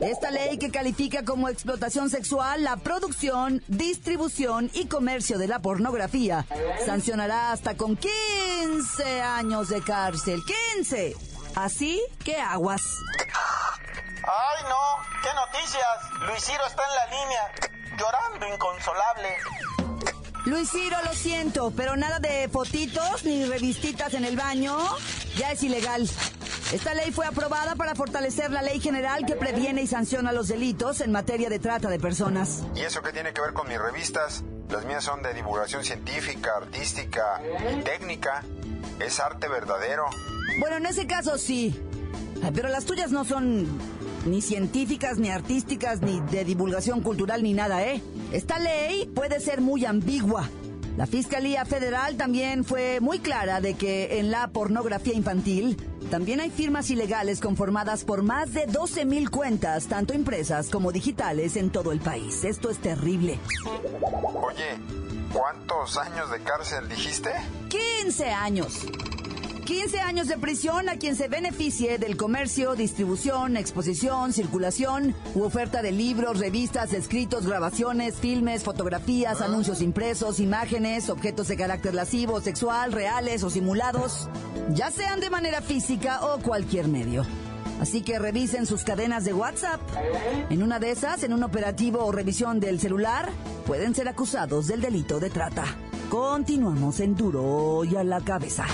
Esta 0.00 0.30
ley 0.30 0.56
que 0.56 0.70
califica 0.70 1.24
como 1.24 1.48
explotación 1.48 2.08
sexual 2.10 2.64
la 2.64 2.76
producción, 2.76 3.62
distribución 3.68 4.70
y 4.72 4.86
comercio 4.86 5.36
de 5.36 5.48
la 5.48 5.58
pornografía 5.58 6.46
sancionará 6.86 7.52
hasta 7.52 7.76
con 7.76 7.96
15 7.96 9.20
años 9.20 9.68
de 9.68 9.82
cárcel. 9.82 10.40
¡15! 10.78 11.37
Así 11.58 12.00
que 12.24 12.36
aguas. 12.36 12.80
Ay, 14.22 14.64
no, 14.68 15.20
qué 15.24 15.28
noticia 15.34 15.58
noticias. 15.58 16.28
Luis 16.28 16.44
Ciro 16.44 16.64
está 16.68 16.82
en 16.84 16.94
la 16.94 17.06
línea, 17.06 17.98
llorando 17.98 18.54
inconsolable. 18.54 19.36
Luis 20.46 20.70
Ciro, 20.70 20.96
lo 21.04 21.12
siento, 21.14 21.72
pero 21.76 21.96
nada 21.96 22.20
de 22.20 22.48
fotitos 22.48 23.24
ni 23.24 23.44
revistitas 23.44 24.14
en 24.14 24.24
el 24.24 24.36
baño. 24.36 24.78
Ya 25.36 25.50
es 25.50 25.60
ilegal. 25.64 26.08
Esta 26.72 26.94
ley 26.94 27.10
fue 27.10 27.26
aprobada 27.26 27.74
para 27.74 27.96
fortalecer 27.96 28.52
la 28.52 28.62
ley 28.62 28.78
general 28.80 29.26
que 29.26 29.34
previene 29.34 29.82
y 29.82 29.88
sanciona 29.88 30.30
los 30.30 30.46
delitos 30.46 31.00
en 31.00 31.10
materia 31.10 31.50
de 31.50 31.58
trata 31.58 31.88
de 31.88 31.98
personas. 31.98 32.62
¿Y 32.76 32.82
eso 32.82 33.02
qué 33.02 33.10
tiene 33.10 33.32
que 33.32 33.40
ver 33.40 33.52
con 33.52 33.66
mis 33.66 33.80
revistas? 33.80 34.44
Las 34.68 34.84
mías 34.84 35.02
son 35.02 35.22
de 35.22 35.34
divulgación 35.34 35.82
científica, 35.82 36.52
artística 36.56 37.42
y 37.72 37.82
técnica. 37.82 38.44
Es 39.00 39.18
arte 39.18 39.48
verdadero. 39.48 40.08
Bueno, 40.58 40.76
en 40.76 40.86
ese 40.86 41.06
caso 41.06 41.38
sí. 41.38 41.74
Pero 42.54 42.68
las 42.68 42.84
tuyas 42.84 43.10
no 43.10 43.24
son 43.24 43.66
ni 44.26 44.42
científicas, 44.42 45.18
ni 45.18 45.30
artísticas, 45.30 46.02
ni 46.02 46.20
de 46.20 46.44
divulgación 46.44 47.00
cultural, 47.00 47.42
ni 47.42 47.52
nada, 47.52 47.84
¿eh? 47.84 48.02
Esta 48.32 48.58
ley 48.58 49.06
puede 49.14 49.40
ser 49.40 49.60
muy 49.60 49.84
ambigua. 49.84 50.48
La 50.96 51.06
Fiscalía 51.06 51.64
Federal 51.64 52.16
también 52.16 52.64
fue 52.64 52.98
muy 53.00 53.20
clara 53.20 53.60
de 53.60 53.74
que 53.74 54.18
en 54.18 54.32
la 54.32 54.48
pornografía 54.48 55.14
infantil 55.14 55.76
también 56.10 56.40
hay 56.40 56.50
firmas 56.50 56.90
ilegales 56.90 57.38
conformadas 57.40 58.02
por 58.02 58.22
más 58.22 58.52
de 58.52 58.66
12 58.66 59.04
mil 59.04 59.30
cuentas, 59.30 59.86
tanto 59.86 60.12
impresas 60.12 60.70
como 60.70 60.90
digitales, 60.90 61.56
en 61.56 61.70
todo 61.70 61.92
el 61.92 62.00
país. 62.00 62.42
Esto 62.44 62.70
es 62.70 62.78
terrible. 62.78 63.38
Oye, 64.42 64.78
¿cuántos 65.32 65.98
años 65.98 66.30
de 66.32 66.40
cárcel 66.40 66.88
dijiste? 66.88 67.30
15 67.68 68.30
años. 68.30 68.86
15 69.68 70.00
años 70.00 70.28
de 70.28 70.38
prisión 70.38 70.88
a 70.88 70.96
quien 70.96 71.14
se 71.14 71.28
beneficie 71.28 71.98
del 71.98 72.16
comercio, 72.16 72.74
distribución, 72.74 73.58
exposición, 73.58 74.32
circulación 74.32 75.14
u 75.34 75.42
oferta 75.42 75.82
de 75.82 75.92
libros, 75.92 76.38
revistas, 76.38 76.94
escritos, 76.94 77.46
grabaciones, 77.46 78.14
filmes, 78.14 78.64
fotografías, 78.64 79.42
anuncios 79.42 79.82
impresos, 79.82 80.40
imágenes, 80.40 81.10
objetos 81.10 81.48
de 81.48 81.58
carácter 81.58 81.92
lascivo, 81.92 82.40
sexual, 82.40 82.92
reales 82.92 83.44
o 83.44 83.50
simulados, 83.50 84.30
ya 84.70 84.90
sean 84.90 85.20
de 85.20 85.28
manera 85.28 85.60
física 85.60 86.24
o 86.24 86.40
cualquier 86.40 86.88
medio. 86.88 87.26
Así 87.78 88.00
que 88.00 88.18
revisen 88.18 88.64
sus 88.64 88.84
cadenas 88.84 89.26
de 89.26 89.34
WhatsApp. 89.34 89.82
En 90.48 90.62
una 90.62 90.78
de 90.78 90.92
esas, 90.92 91.22
en 91.24 91.34
un 91.34 91.42
operativo 91.42 92.06
o 92.06 92.10
revisión 92.10 92.58
del 92.58 92.80
celular, 92.80 93.28
pueden 93.66 93.94
ser 93.94 94.08
acusados 94.08 94.66
del 94.66 94.80
delito 94.80 95.20
de 95.20 95.28
trata. 95.28 95.66
Continuamos 96.08 97.00
en 97.00 97.14
duro 97.14 97.84
y 97.84 97.96
a 97.96 98.02
la 98.02 98.22
cabeza. 98.22 98.64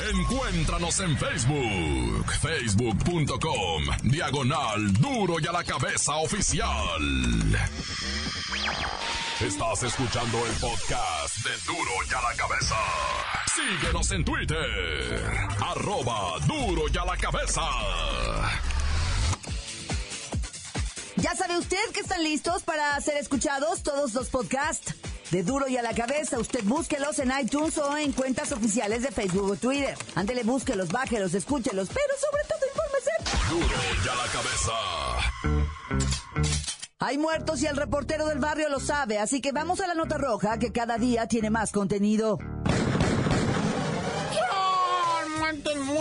Encuéntranos 0.00 0.98
en 1.00 1.16
Facebook, 1.16 2.32
facebook.com, 2.40 3.84
diagonal 4.02 4.92
duro 4.94 5.36
y 5.40 5.46
a 5.46 5.52
la 5.52 5.62
cabeza 5.62 6.16
oficial. 6.16 6.68
Estás 9.40 9.84
escuchando 9.84 10.44
el 10.46 10.52
podcast 10.54 11.36
de 11.44 11.50
duro 11.66 11.90
y 12.10 12.14
a 12.14 12.20
la 12.22 12.36
cabeza. 12.36 12.74
Síguenos 13.54 14.10
en 14.10 14.24
Twitter, 14.24 15.48
arroba 15.60 16.40
duro 16.46 16.82
y 16.92 16.98
a 16.98 17.04
la 17.04 17.16
cabeza. 17.16 17.62
Ya 21.16 21.36
sabe 21.36 21.56
usted 21.56 21.90
que 21.92 22.00
están 22.00 22.22
listos 22.24 22.64
para 22.64 23.00
ser 23.00 23.16
escuchados 23.16 23.82
todos 23.84 24.12
los 24.12 24.28
podcasts 24.28 24.94
de 25.30 25.42
Duro 25.42 25.68
y 25.68 25.76
a 25.76 25.82
la 25.82 25.94
Cabeza. 25.94 26.38
Usted 26.38 26.64
búsquelos 26.64 27.18
en 27.18 27.32
iTunes 27.40 27.78
o 27.78 27.96
en 27.96 28.12
cuentas 28.12 28.52
oficiales 28.52 29.02
de 29.02 29.10
Facebook 29.10 29.50
o 29.50 29.56
Twitter. 29.56 29.96
Ándele, 30.14 30.42
búsquelos, 30.42 30.88
bájelos, 30.88 31.34
escúchelos, 31.34 31.88
pero 31.88 32.14
sobre 32.18 32.42
todo 32.48 32.60
infórmese. 32.68 33.10
Duro 33.50 33.76
y 34.04 34.08
a 34.08 34.14
la 34.14 34.26
cabeza. 34.32 34.72
Hay 37.00 37.18
muertos 37.18 37.60
y 37.62 37.66
el 37.66 37.76
reportero 37.76 38.26
del 38.26 38.38
barrio 38.38 38.70
lo 38.70 38.80
sabe, 38.80 39.18
así 39.18 39.42
que 39.42 39.52
vamos 39.52 39.80
a 39.80 39.86
la 39.86 39.94
nota 39.94 40.16
roja 40.16 40.58
que 40.58 40.72
cada 40.72 40.96
día 40.96 41.26
tiene 41.26 41.50
más 41.50 41.70
contenido. 41.70 42.38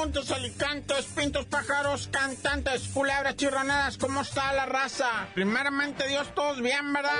Montes, 0.04 0.32
alicantes, 0.32 1.06
pintos, 1.16 1.46
pájaros, 1.46 2.10
cantantes, 2.12 2.90
culebras, 2.90 3.38
chirronadas, 3.38 3.98
¿cómo 3.98 4.20
está 4.20 4.52
la 4.52 4.66
raza? 4.66 5.30
Primeramente 5.34 6.10
Dios, 6.10 6.28
todos 6.36 6.62
bien, 6.62 6.92
¿verdad? 6.92 7.14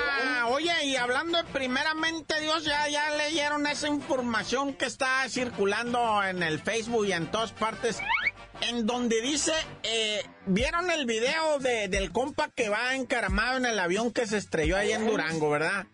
Oye, 0.50 0.70
y 0.84 0.96
hablando 0.96 1.38
de 1.38 1.44
primeramente 1.44 2.38
Dios, 2.42 2.62
ya, 2.66 2.86
ya 2.90 3.08
leyeron 3.16 3.66
esa 3.66 3.88
información 3.88 4.74
que 4.74 4.84
está 4.84 5.26
circulando 5.30 6.22
en 6.24 6.42
el 6.42 6.60
Facebook 6.60 7.06
y 7.06 7.12
en 7.12 7.30
todas 7.30 7.52
partes, 7.52 8.00
en 8.60 8.84
donde 8.84 9.22
dice, 9.22 9.54
eh, 9.82 10.22
¿vieron 10.44 10.90
el 10.90 11.06
video 11.06 11.58
de, 11.60 11.88
del 11.88 12.12
compa 12.12 12.50
que 12.54 12.68
va 12.68 12.94
encaramado 12.94 13.56
en 13.56 13.64
el 13.64 13.78
avión 13.78 14.12
que 14.12 14.26
se 14.26 14.36
estrelló 14.36 14.76
ahí 14.76 14.92
en 14.92 15.06
Durango, 15.06 15.48
verdad? 15.48 15.86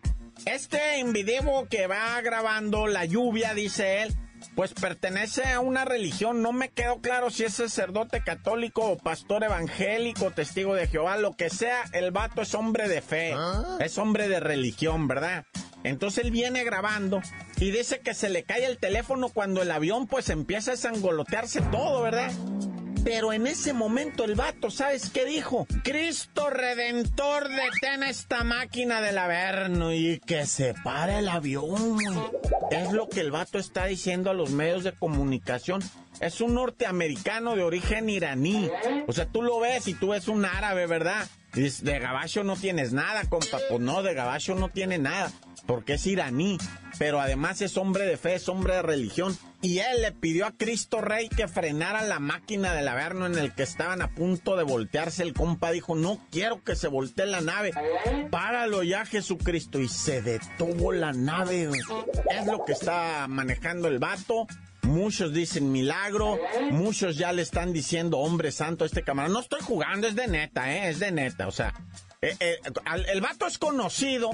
Este 0.45 0.99
en 0.99 1.13
video 1.13 1.69
que 1.69 1.87
va 1.87 2.19
grabando 2.19 2.85
la 2.85 3.05
lluvia, 3.05 3.53
dice 3.53 4.03
él, 4.03 4.17
pues 4.55 4.73
pertenece 4.73 5.45
a 5.45 5.59
una 5.59 5.85
religión. 5.85 6.41
No 6.41 6.51
me 6.51 6.69
quedó 6.69 6.99
claro 6.99 7.29
si 7.29 7.43
es 7.43 7.53
sacerdote 7.53 8.23
católico 8.23 8.83
o 8.85 8.97
pastor 8.97 9.43
evangélico, 9.43 10.31
testigo 10.31 10.75
de 10.75 10.87
Jehová, 10.87 11.17
lo 11.17 11.35
que 11.35 11.49
sea, 11.49 11.83
el 11.93 12.11
vato 12.11 12.41
es 12.41 12.53
hombre 12.53 12.87
de 12.87 13.01
fe, 13.01 13.35
es 13.79 13.97
hombre 13.97 14.27
de 14.27 14.39
religión, 14.39 15.07
¿verdad? 15.07 15.45
Entonces 15.83 16.25
él 16.25 16.31
viene 16.31 16.63
grabando 16.63 17.21
y 17.57 17.71
dice 17.71 17.99
que 17.99 18.13
se 18.13 18.29
le 18.29 18.43
cae 18.43 18.65
el 18.65 18.77
teléfono 18.77 19.29
cuando 19.29 19.61
el 19.61 19.71
avión 19.71 20.07
pues 20.07 20.29
empieza 20.29 20.73
a 20.73 20.77
sangolotearse 20.77 21.61
todo, 21.61 22.01
¿verdad? 22.01 22.31
Pero 23.03 23.33
en 23.33 23.47
ese 23.47 23.73
momento 23.73 24.23
el 24.23 24.35
vato, 24.35 24.69
¿sabes 24.69 25.09
qué 25.09 25.25
dijo? 25.25 25.65
Cristo 25.83 26.49
Redentor, 26.49 27.49
detén 27.49 28.03
esta 28.03 28.43
máquina 28.43 29.01
del 29.01 29.17
Averno 29.17 29.91
y 29.91 30.19
que 30.19 30.45
se 30.45 30.75
pare 30.83 31.19
el 31.19 31.27
avión. 31.27 31.97
Es 32.69 32.91
lo 32.91 33.09
que 33.09 33.21
el 33.21 33.31
vato 33.31 33.57
está 33.57 33.85
diciendo 33.85 34.29
a 34.29 34.33
los 34.33 34.51
medios 34.51 34.83
de 34.83 34.91
comunicación. 34.91 35.81
Es 36.19 36.41
un 36.41 36.53
norteamericano 36.53 37.55
de 37.55 37.63
origen 37.63 38.07
iraní. 38.09 38.69
O 39.07 39.13
sea, 39.13 39.25
tú 39.25 39.41
lo 39.41 39.59
ves 39.59 39.87
y 39.87 39.95
tú 39.95 40.09
ves 40.09 40.27
un 40.27 40.45
árabe, 40.45 40.85
¿verdad? 40.85 41.27
Y 41.55 41.61
de 41.61 41.99
gabacho 41.99 42.43
no 42.43 42.55
tienes 42.55 42.93
nada, 42.93 43.23
compa. 43.27 43.57
Pues 43.67 43.81
no, 43.81 44.03
de 44.03 44.13
gabacho 44.13 44.53
no 44.53 44.69
tiene 44.69 44.99
nada. 44.99 45.31
Porque 45.71 45.93
es 45.93 46.05
iraní. 46.05 46.57
Pero 46.99 47.21
además 47.21 47.61
es 47.61 47.77
hombre 47.77 48.05
de 48.05 48.17
fe, 48.17 48.35
es 48.35 48.49
hombre 48.49 48.73
de 48.73 48.81
religión. 48.81 49.37
Y 49.61 49.77
él 49.79 50.01
le 50.01 50.11
pidió 50.11 50.45
a 50.45 50.51
Cristo 50.51 50.99
Rey 50.99 51.29
que 51.29 51.47
frenara 51.47 52.01
la 52.01 52.19
máquina 52.19 52.73
del 52.73 52.89
Averno 52.89 53.25
en 53.25 53.37
el 53.37 53.53
que 53.55 53.63
estaban 53.63 54.01
a 54.01 54.13
punto 54.13 54.57
de 54.57 54.63
voltearse. 54.63 55.23
El 55.23 55.33
compa 55.33 55.71
dijo, 55.71 55.95
no 55.95 56.19
quiero 56.29 56.61
que 56.61 56.75
se 56.75 56.89
voltee 56.89 57.25
la 57.25 57.39
nave. 57.39 57.71
Páralo 58.29 58.83
ya, 58.83 59.05
Jesucristo. 59.05 59.79
Y 59.79 59.87
se 59.87 60.21
detuvo 60.21 60.91
la 60.91 61.13
nave. 61.13 61.69
Es 62.29 62.45
lo 62.45 62.65
que 62.65 62.73
está 62.73 63.27
manejando 63.29 63.87
el 63.87 63.99
vato. 63.99 64.47
Muchos 64.81 65.33
dicen 65.33 65.71
milagro, 65.71 66.37
muchos 66.71 67.15
ya 67.15 67.31
le 67.31 67.43
están 67.43 67.71
diciendo 67.71 68.17
hombre 68.17 68.51
santo 68.51 68.83
este 68.83 69.03
camarada. 69.03 69.33
No 69.33 69.39
estoy 69.39 69.61
jugando, 69.61 70.05
es 70.05 70.15
de 70.15 70.27
neta, 70.27 70.73
¿eh? 70.73 70.89
es 70.89 70.99
de 70.99 71.13
neta. 71.13 71.47
O 71.47 71.51
sea, 71.51 71.73
eh, 72.23 72.37
eh, 72.39 72.59
el 73.07 73.19
vato 73.19 73.47
es 73.47 73.57
conocido 73.57 74.29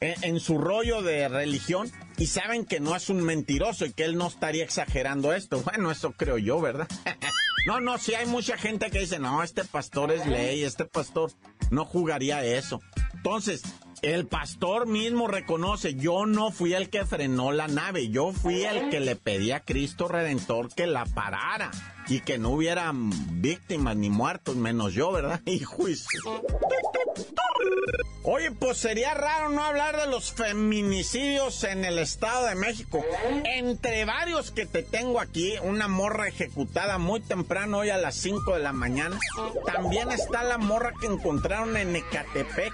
en, 0.00 0.24
en, 0.24 0.40
su 0.40 0.58
rollo 0.58 1.02
de 1.02 1.28
religión 1.28 1.88
y 2.16 2.26
saben 2.26 2.64
que 2.64 2.80
no 2.80 2.96
es 2.96 3.10
un 3.10 3.22
mentiroso 3.22 3.86
y 3.86 3.92
que 3.92 4.04
él 4.04 4.16
no 4.16 4.26
estaría 4.26 4.64
exagerando 4.64 5.32
esto. 5.32 5.60
Bueno, 5.62 5.92
eso 5.92 6.10
creo 6.12 6.38
yo, 6.38 6.60
¿verdad? 6.60 6.88
no, 7.68 7.80
no, 7.80 7.96
sí 7.98 8.14
hay 8.14 8.26
mucha 8.26 8.58
gente 8.58 8.90
que 8.90 8.98
dice, 8.98 9.20
no, 9.20 9.44
este 9.44 9.64
pastor 9.64 10.10
es 10.10 10.26
ley, 10.26 10.64
este 10.64 10.84
pastor 10.84 11.30
no 11.70 11.84
jugaría 11.84 12.44
eso. 12.44 12.80
Entonces, 13.14 13.62
el 14.02 14.26
pastor 14.26 14.86
mismo 14.86 15.26
reconoce, 15.26 15.94
yo 15.94 16.26
no 16.26 16.50
fui 16.50 16.74
el 16.74 16.90
que 16.90 17.04
frenó 17.04 17.52
la 17.52 17.68
nave, 17.68 18.08
yo 18.08 18.32
fui 18.32 18.64
el 18.64 18.90
que 18.90 19.00
le 19.00 19.16
pedí 19.16 19.50
a 19.50 19.60
Cristo 19.60 20.08
Redentor 20.08 20.72
que 20.74 20.86
la 20.86 21.04
parara 21.04 21.70
y 22.08 22.20
que 22.20 22.38
no 22.38 22.50
hubiera 22.50 22.90
víctimas 22.94 23.96
ni 23.96 24.10
muertos, 24.10 24.56
menos 24.56 24.94
yo, 24.94 25.12
¿verdad? 25.12 25.40
Y 25.46 25.60
juicio. 25.60 26.22
Oye, 28.22 28.50
pues 28.52 28.78
sería 28.78 29.14
raro 29.14 29.48
no 29.48 29.62
hablar 29.62 29.98
de 29.98 30.06
los 30.06 30.32
feminicidios 30.32 31.64
en 31.64 31.84
el 31.84 31.98
Estado 31.98 32.46
de 32.46 32.54
México. 32.54 33.02
Entre 33.44 34.04
varios 34.04 34.50
que 34.50 34.66
te 34.66 34.82
tengo 34.82 35.20
aquí, 35.20 35.54
una 35.62 35.88
morra 35.88 36.28
ejecutada 36.28 36.98
muy 36.98 37.20
temprano 37.20 37.78
hoy 37.78 37.90
a 37.90 37.96
las 37.96 38.16
5 38.16 38.54
de 38.54 38.60
la 38.60 38.72
mañana. 38.72 39.18
También 39.66 40.10
está 40.10 40.44
la 40.44 40.58
morra 40.58 40.92
que 41.00 41.06
encontraron 41.06 41.76
en 41.76 41.96
Ecatepec 41.96 42.72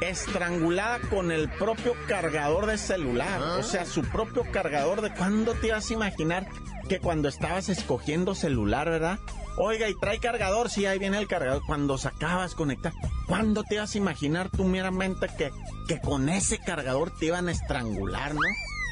estrangulada 0.00 1.00
con 1.08 1.30
el 1.30 1.48
propio 1.48 1.94
cargador 2.06 2.66
de 2.66 2.78
celular. 2.78 3.40
O 3.58 3.62
sea, 3.62 3.84
su 3.84 4.02
propio 4.02 4.44
cargador 4.50 5.00
de... 5.00 5.12
¿Cuándo 5.12 5.54
te 5.54 5.68
ibas 5.68 5.90
a 5.90 5.94
imaginar 5.94 6.46
que 6.88 7.00
cuando 7.00 7.28
estabas 7.28 7.68
escogiendo 7.68 8.34
celular, 8.34 8.88
verdad? 8.90 9.18
Oiga, 9.56 9.88
y 9.88 9.94
trae 9.94 10.18
cargador, 10.18 10.68
sí, 10.68 10.84
ahí 10.86 10.98
viene 10.98 11.18
el 11.18 11.28
cargador. 11.28 11.62
Cuando 11.66 11.96
sacabas 11.96 12.54
conectar, 12.54 12.92
¿cuándo 13.26 13.62
te 13.62 13.76
ibas 13.76 13.94
a 13.94 13.98
imaginar 13.98 14.50
tú 14.50 14.64
meramente 14.64 15.28
que, 15.38 15.52
que 15.86 16.00
con 16.00 16.28
ese 16.28 16.58
cargador 16.58 17.10
te 17.10 17.26
iban 17.26 17.48
a 17.48 17.52
estrangular, 17.52 18.34
no? 18.34 18.40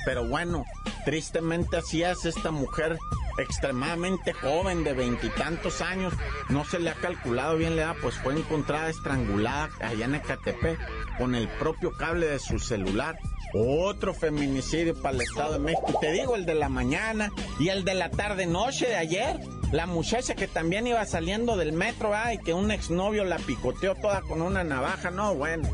Pero 0.05 0.27
bueno, 0.27 0.65
tristemente 1.05 1.77
así 1.77 2.03
es 2.03 2.25
esta 2.25 2.51
mujer 2.51 2.99
extremadamente 3.39 4.33
joven, 4.33 4.85
de 4.85 4.93
veintitantos 4.93 5.81
años, 5.81 6.13
no 6.49 6.65
se 6.65 6.79
le 6.79 6.91
ha 6.91 6.95
calculado 6.95 7.57
bien 7.57 7.77
la 7.77 7.83
edad, 7.83 7.97
pues 8.01 8.15
fue 8.17 8.35
encontrada 8.35 8.89
estrangulada 8.89 9.71
allá 9.81 10.05
en 10.05 10.15
Ecatepec 10.15 10.79
con 11.19 11.35
el 11.35 11.49
propio 11.49 11.93
cable 11.97 12.27
de 12.27 12.39
su 12.39 12.59
celular. 12.59 13.19
Otro 13.55 14.15
feminicidio 14.15 15.01
para 15.01 15.15
el 15.15 15.23
Estado 15.23 15.55
de 15.55 15.59
México. 15.59 15.99
Te 16.01 16.13
digo, 16.13 16.37
el 16.37 16.47
de 16.47 16.55
la 16.55 16.71
mañana 16.71 17.31
y 17.59 17.69
el 17.69 17.85
de 17.85 17.95
la 17.95 18.11
tarde-noche 18.11 18.87
de 18.87 18.97
ayer. 18.97 19.39
La 19.73 19.87
muchacha 19.87 20.35
que 20.35 20.49
también 20.49 20.87
iba 20.87 21.05
saliendo 21.05 21.57
del 21.57 21.73
metro, 21.73 22.15
ay, 22.15 22.39
que 22.39 22.55
un 22.55 22.71
exnovio 22.71 23.25
la 23.25 23.39
picoteó 23.39 23.95
toda 23.95 24.23
con 24.23 24.41
una 24.41 24.65
navaja, 24.65 25.11
no, 25.11 25.35
bueno. 25.35 25.69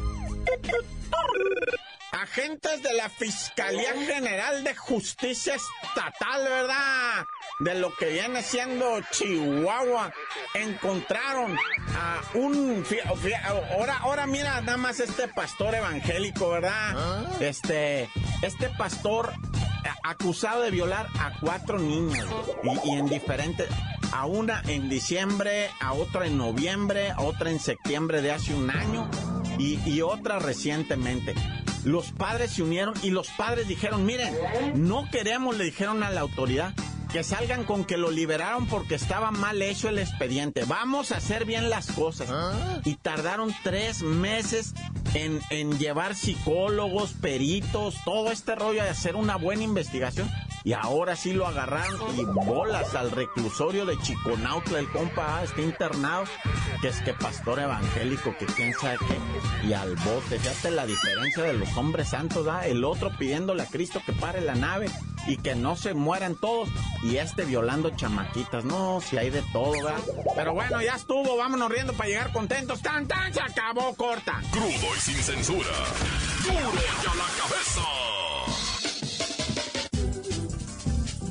Agentes 2.11 2.83
de 2.83 2.95
la 2.95 3.09
Fiscalía 3.09 3.93
General 3.93 4.65
de 4.65 4.75
Justicia 4.75 5.55
Estatal, 5.55 6.45
¿verdad? 6.49 7.27
De 7.59 7.75
lo 7.75 7.95
que 7.95 8.07
viene 8.11 8.43
siendo 8.43 9.01
Chihuahua, 9.11 10.13
encontraron 10.55 11.57
a 11.97 12.21
un... 12.35 12.85
Ahora, 13.75 13.99
ahora 13.99 14.27
mira 14.27 14.61
nada 14.61 14.77
más 14.77 15.01
este 15.01 15.27
pastor 15.27 15.75
evangélico, 15.75 16.51
¿verdad? 16.51 16.95
¿Ah? 16.97 17.25
Este, 17.41 18.09
este 18.43 18.69
pastor 18.79 19.33
acusado 20.05 20.63
de 20.63 20.71
violar 20.71 21.07
a 21.19 21.33
cuatro 21.41 21.79
niños 21.79 22.27
y, 22.85 22.91
en 22.91 23.07
diferentes 23.07 23.69
a 24.13 24.25
una 24.25 24.63
en 24.67 24.89
diciembre, 24.89 25.69
a 25.81 25.93
otra 25.93 26.27
en 26.27 26.39
noviembre, 26.39 27.11
a 27.11 27.21
otra 27.21 27.51
en 27.51 27.61
septiembre 27.61 28.23
de 28.23 28.33
hace 28.33 28.55
un 28.55 28.71
año 28.71 29.09
y, 29.59 29.79
y, 29.85 30.01
otra 30.01 30.39
recientemente. 30.39 31.35
Los 31.85 32.13
padres 32.13 32.53
se 32.53 32.63
unieron 32.63 32.95
y 33.03 33.11
los 33.11 33.29
padres 33.29 33.69
dijeron, 33.69 34.07
miren, 34.07 34.35
no 34.75 35.09
queremos, 35.11 35.57
le 35.57 35.65
dijeron 35.65 36.03
a 36.03 36.11
la 36.11 36.23
autoridad, 36.23 36.73
que 37.13 37.25
salgan 37.25 37.65
con 37.65 37.85
que 37.85 37.97
lo 37.97 38.11
liberaron 38.11 38.67
porque 38.67 38.95
estaba 38.95 39.31
mal 39.31 39.63
hecho 39.63 39.89
el 39.89 39.99
expediente. 39.99 40.65
Vamos 40.65 41.13
a 41.13 41.17
hacer 41.17 41.45
bien 41.45 41.71
las 41.71 41.91
cosas. 41.93 42.29
¿Ah? 42.31 42.81
Y 42.85 42.97
tardaron 42.97 43.55
tres 43.63 44.03
meses 44.03 44.75
en, 45.15 45.41
en 45.51 45.79
llevar 45.79 46.15
psicólogos, 46.15 47.13
peritos, 47.13 47.97
todo 48.05 48.31
este 48.31 48.55
rollo 48.55 48.83
de 48.83 48.91
hacer 48.91 49.17
una 49.17 49.37
buena 49.37 49.63
investigación 49.63 50.31
y 50.69 50.75
ahora 50.75 51.17
sí 51.17 51.33
lo 51.33 51.47
agarraron 51.47 52.15
y 52.15 52.27
bolas 52.27 52.95
al 52.95 53.11
reclusorio 53.11 53.87
de 53.87 53.99
Chiconautla, 54.03 54.79
el 54.81 54.91
compa 54.91 55.43
está 55.43 55.63
internado, 55.63 56.25
que 56.83 56.89
es 56.89 57.01
que 57.01 57.15
pastor 57.15 57.61
evangélico, 57.61 58.37
que 58.37 58.45
quién 58.45 58.75
sabe 58.75 58.99
qué, 58.99 59.67
y 59.67 59.73
al 59.73 59.97
bote, 59.97 60.39
fíjate 60.39 60.71
la 60.73 60.85
diferencia 60.85 61.45
de 61.45 61.55
los 61.55 61.75
hombres 61.75 62.11
santos, 62.11 62.47
¿ah? 62.49 62.67
el 62.67 62.85
otro 62.85 63.11
pidiéndole 63.17 63.63
a 63.63 63.67
Cristo 63.67 64.03
que 64.05 64.13
pare 64.13 64.43
la 64.43 64.57
nave 64.57 64.91
y 65.27 65.39
que 65.39 65.55
no 65.55 65.75
se 65.75 65.95
mueran 65.95 66.35
todos, 66.35 66.69
y 67.03 67.17
este 67.17 67.47
violando 67.47 67.89
chamaquitas, 67.97 68.67
no, 68.67 69.01
si 69.01 69.17
hay 69.17 69.31
de 69.31 69.41
todo, 69.55 69.73
¿verdad? 69.73 70.03
Pero 70.37 70.53
bueno, 70.53 70.83
ya 70.83 70.97
estuvo, 70.97 71.39
vámonos 71.39 71.71
riendo 71.71 71.95
para 71.95 72.11
llegar 72.11 72.31
contentos, 72.31 72.83
tan 72.83 73.09
tan, 73.09 73.33
se 73.33 73.41
acabó 73.41 73.95
corta. 73.95 74.43
Crudo 74.51 74.69
y 74.95 75.01
sin 75.01 75.17
censura, 75.17 75.71
duro 76.45 76.83
ya 77.03 77.15
la 77.15 77.25
cabeza. 77.41 78.08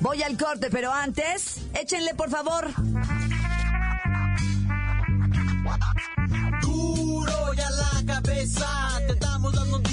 Voy 0.02 0.24
al 0.24 0.38
corte, 0.38 0.70
pero 0.72 0.92
antes, 0.92 1.62
échenle 1.74 2.14
por 2.14 2.30
favor. 2.30 2.68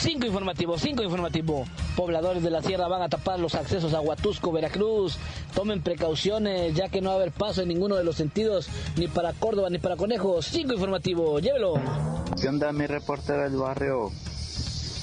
Cinco 0.00 0.26
informativo, 0.26 0.78
cinco 0.78 1.02
informativo. 1.02 1.64
Pobladores 1.96 2.44
de 2.44 2.50
la 2.50 2.62
sierra 2.62 2.86
van 2.86 3.02
a 3.02 3.08
tapar 3.08 3.40
los 3.40 3.56
accesos 3.56 3.92
a 3.94 4.00
Huatusco, 4.00 4.52
Veracruz. 4.52 5.18
Tomen 5.56 5.82
precauciones, 5.82 6.72
ya 6.72 6.88
que 6.88 7.00
no 7.00 7.08
va 7.08 7.14
a 7.14 7.18
haber 7.18 7.32
paso 7.32 7.62
en 7.62 7.68
ninguno 7.68 7.96
de 7.96 8.04
los 8.04 8.14
sentidos, 8.14 8.68
ni 8.96 9.08
para 9.08 9.32
Córdoba 9.32 9.70
ni 9.70 9.78
para 9.78 9.96
Conejos. 9.96 10.46
Cinco 10.46 10.74
informativo, 10.74 11.40
llévelo. 11.40 11.74
¿Qué 12.40 12.48
onda, 12.48 12.70
mi 12.72 12.86
reportero 12.86 13.42
del 13.42 13.56
barrio? 13.56 14.12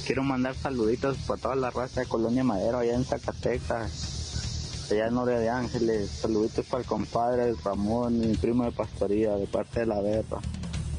Quiero 0.05 0.23
mandar 0.23 0.55
saluditos 0.55 1.17
para 1.27 1.41
toda 1.41 1.55
la 1.55 1.71
raza 1.71 1.99
de 1.99 2.07
Colonia 2.07 2.45
Madero 2.45 2.77
allá 2.77 2.95
en 2.95 3.03
Zacatecas, 3.03 4.87
allá 4.89 5.07
en 5.07 5.13
Noria 5.13 5.39
de 5.39 5.49
Ángeles. 5.49 6.09
Saluditos 6.09 6.65
para 6.67 6.83
el 6.83 6.87
compadre 6.87 7.53
Ramón, 7.65 8.21
mi 8.21 8.33
primo 8.37 8.63
de 8.63 8.71
pastoría, 8.71 9.35
de 9.35 9.47
parte 9.47 9.81
de 9.81 9.87
la 9.87 9.99
Berra. 9.99 10.39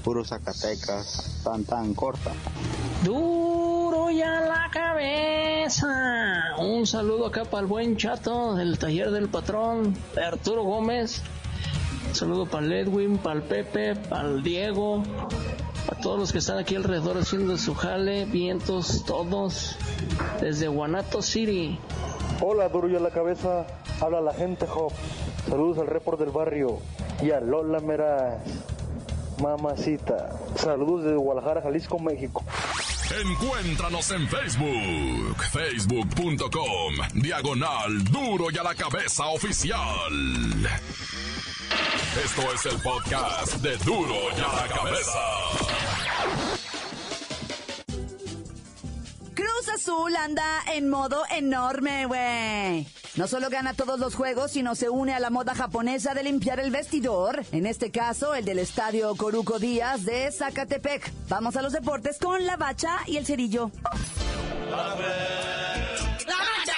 Puro 0.05 0.23
Zacatecas, 0.23 1.41
tan 1.43 1.65
tan 1.65 1.95
corta. 1.95 2.33
Duro 3.03 3.56
ya 4.11 4.41
la 4.41 4.69
cabeza. 4.71 6.55
Un 6.59 6.87
saludo 6.87 7.27
acá 7.27 7.45
para 7.45 7.63
el 7.63 7.67
buen 7.67 7.97
chato 7.97 8.55
del 8.55 8.79
taller 8.79 9.11
del 9.11 9.29
patrón, 9.29 9.97
Arturo 10.17 10.63
Gómez. 10.63 11.23
Saludo 12.13 12.47
para 12.47 12.65
el 12.67 12.73
Edwin, 12.73 13.19
para 13.19 13.37
el 13.37 13.43
Pepe, 13.43 13.95
para 13.95 14.29
el 14.29 14.43
Diego, 14.43 15.03
para 15.87 16.01
todos 16.01 16.19
los 16.19 16.33
que 16.33 16.39
están 16.39 16.59
aquí 16.59 16.77
alrededor 16.77 17.19
haciendo 17.19 17.59
su 17.59 17.75
jale, 17.75 18.25
vientos, 18.25 19.05
todos, 19.05 19.77
desde 20.41 20.69
Guanato 20.69 21.21
City. 21.23 21.79
Hola, 22.41 22.69
duro 22.69 22.89
ya 22.89 23.01
la 23.01 23.11
cabeza. 23.11 23.67
Habla 24.01 24.21
la 24.21 24.35
gente, 24.35 24.67
Hop. 24.75 24.93
Saludos 25.49 25.79
al 25.79 25.87
report 25.87 26.19
del 26.19 26.31
barrio 26.31 26.79
y 27.23 27.31
a 27.31 27.41
Lola 27.41 27.81
Meraz. 27.81 28.43
Mamacita. 29.43 30.39
Saludos 30.57 31.05
desde 31.05 31.17
Guadalajara, 31.17 31.63
Jalisco, 31.63 31.99
México. 31.99 32.43
Encuéntranos 33.11 34.11
en 34.11 34.29
Facebook, 34.29 35.43
facebook.com, 35.53 36.95
diagonal 37.15 38.05
duro 38.05 38.49
y 38.51 38.59
a 38.59 38.65
la 38.65 38.75
cabeza 38.75 39.27
oficial. 39.27 40.13
Esto 42.25 42.53
es 42.53 42.67
el 42.67 42.81
podcast 42.83 43.55
de 43.63 43.77
duro 43.79 44.17
y 44.37 44.41
a 44.41 44.53
la 44.61 44.69
cabeza. 44.69 45.21
Cruz 49.35 49.69
Azul 49.73 50.17
anda 50.17 50.65
en 50.75 50.89
modo 50.91 51.23
enorme, 51.31 52.07
güey. 52.07 52.87
No 53.17 53.27
solo 53.27 53.49
gana 53.49 53.73
todos 53.73 53.99
los 53.99 54.15
juegos, 54.15 54.51
sino 54.53 54.75
se 54.75 54.91
une 54.91 55.15
a 55.15 55.21
la 55.21 55.31
moda 55.31 55.55
japonesa 55.55 56.13
de 56.13 56.23
limpiar 56.23 56.61
el 56.61 56.71
vestidor. 56.71 57.45
En 57.51 57.65
este 57.65 57.91
caso, 57.91 58.35
el 58.35 58.45
del 58.45 58.59
estadio 58.59 59.15
Coruco 59.17 59.59
Díaz 59.59 60.05
de 60.05 60.31
Zacatepec. 60.31 61.11
Vamos 61.29 61.57
a 61.57 61.63
los 61.63 61.73
deportes 61.73 62.19
con 62.19 62.45
la 62.45 62.59
bacha 62.59 62.99
y 63.07 63.17
el 63.17 63.25
cerillo. 63.25 63.71
nomás, 66.27 66.76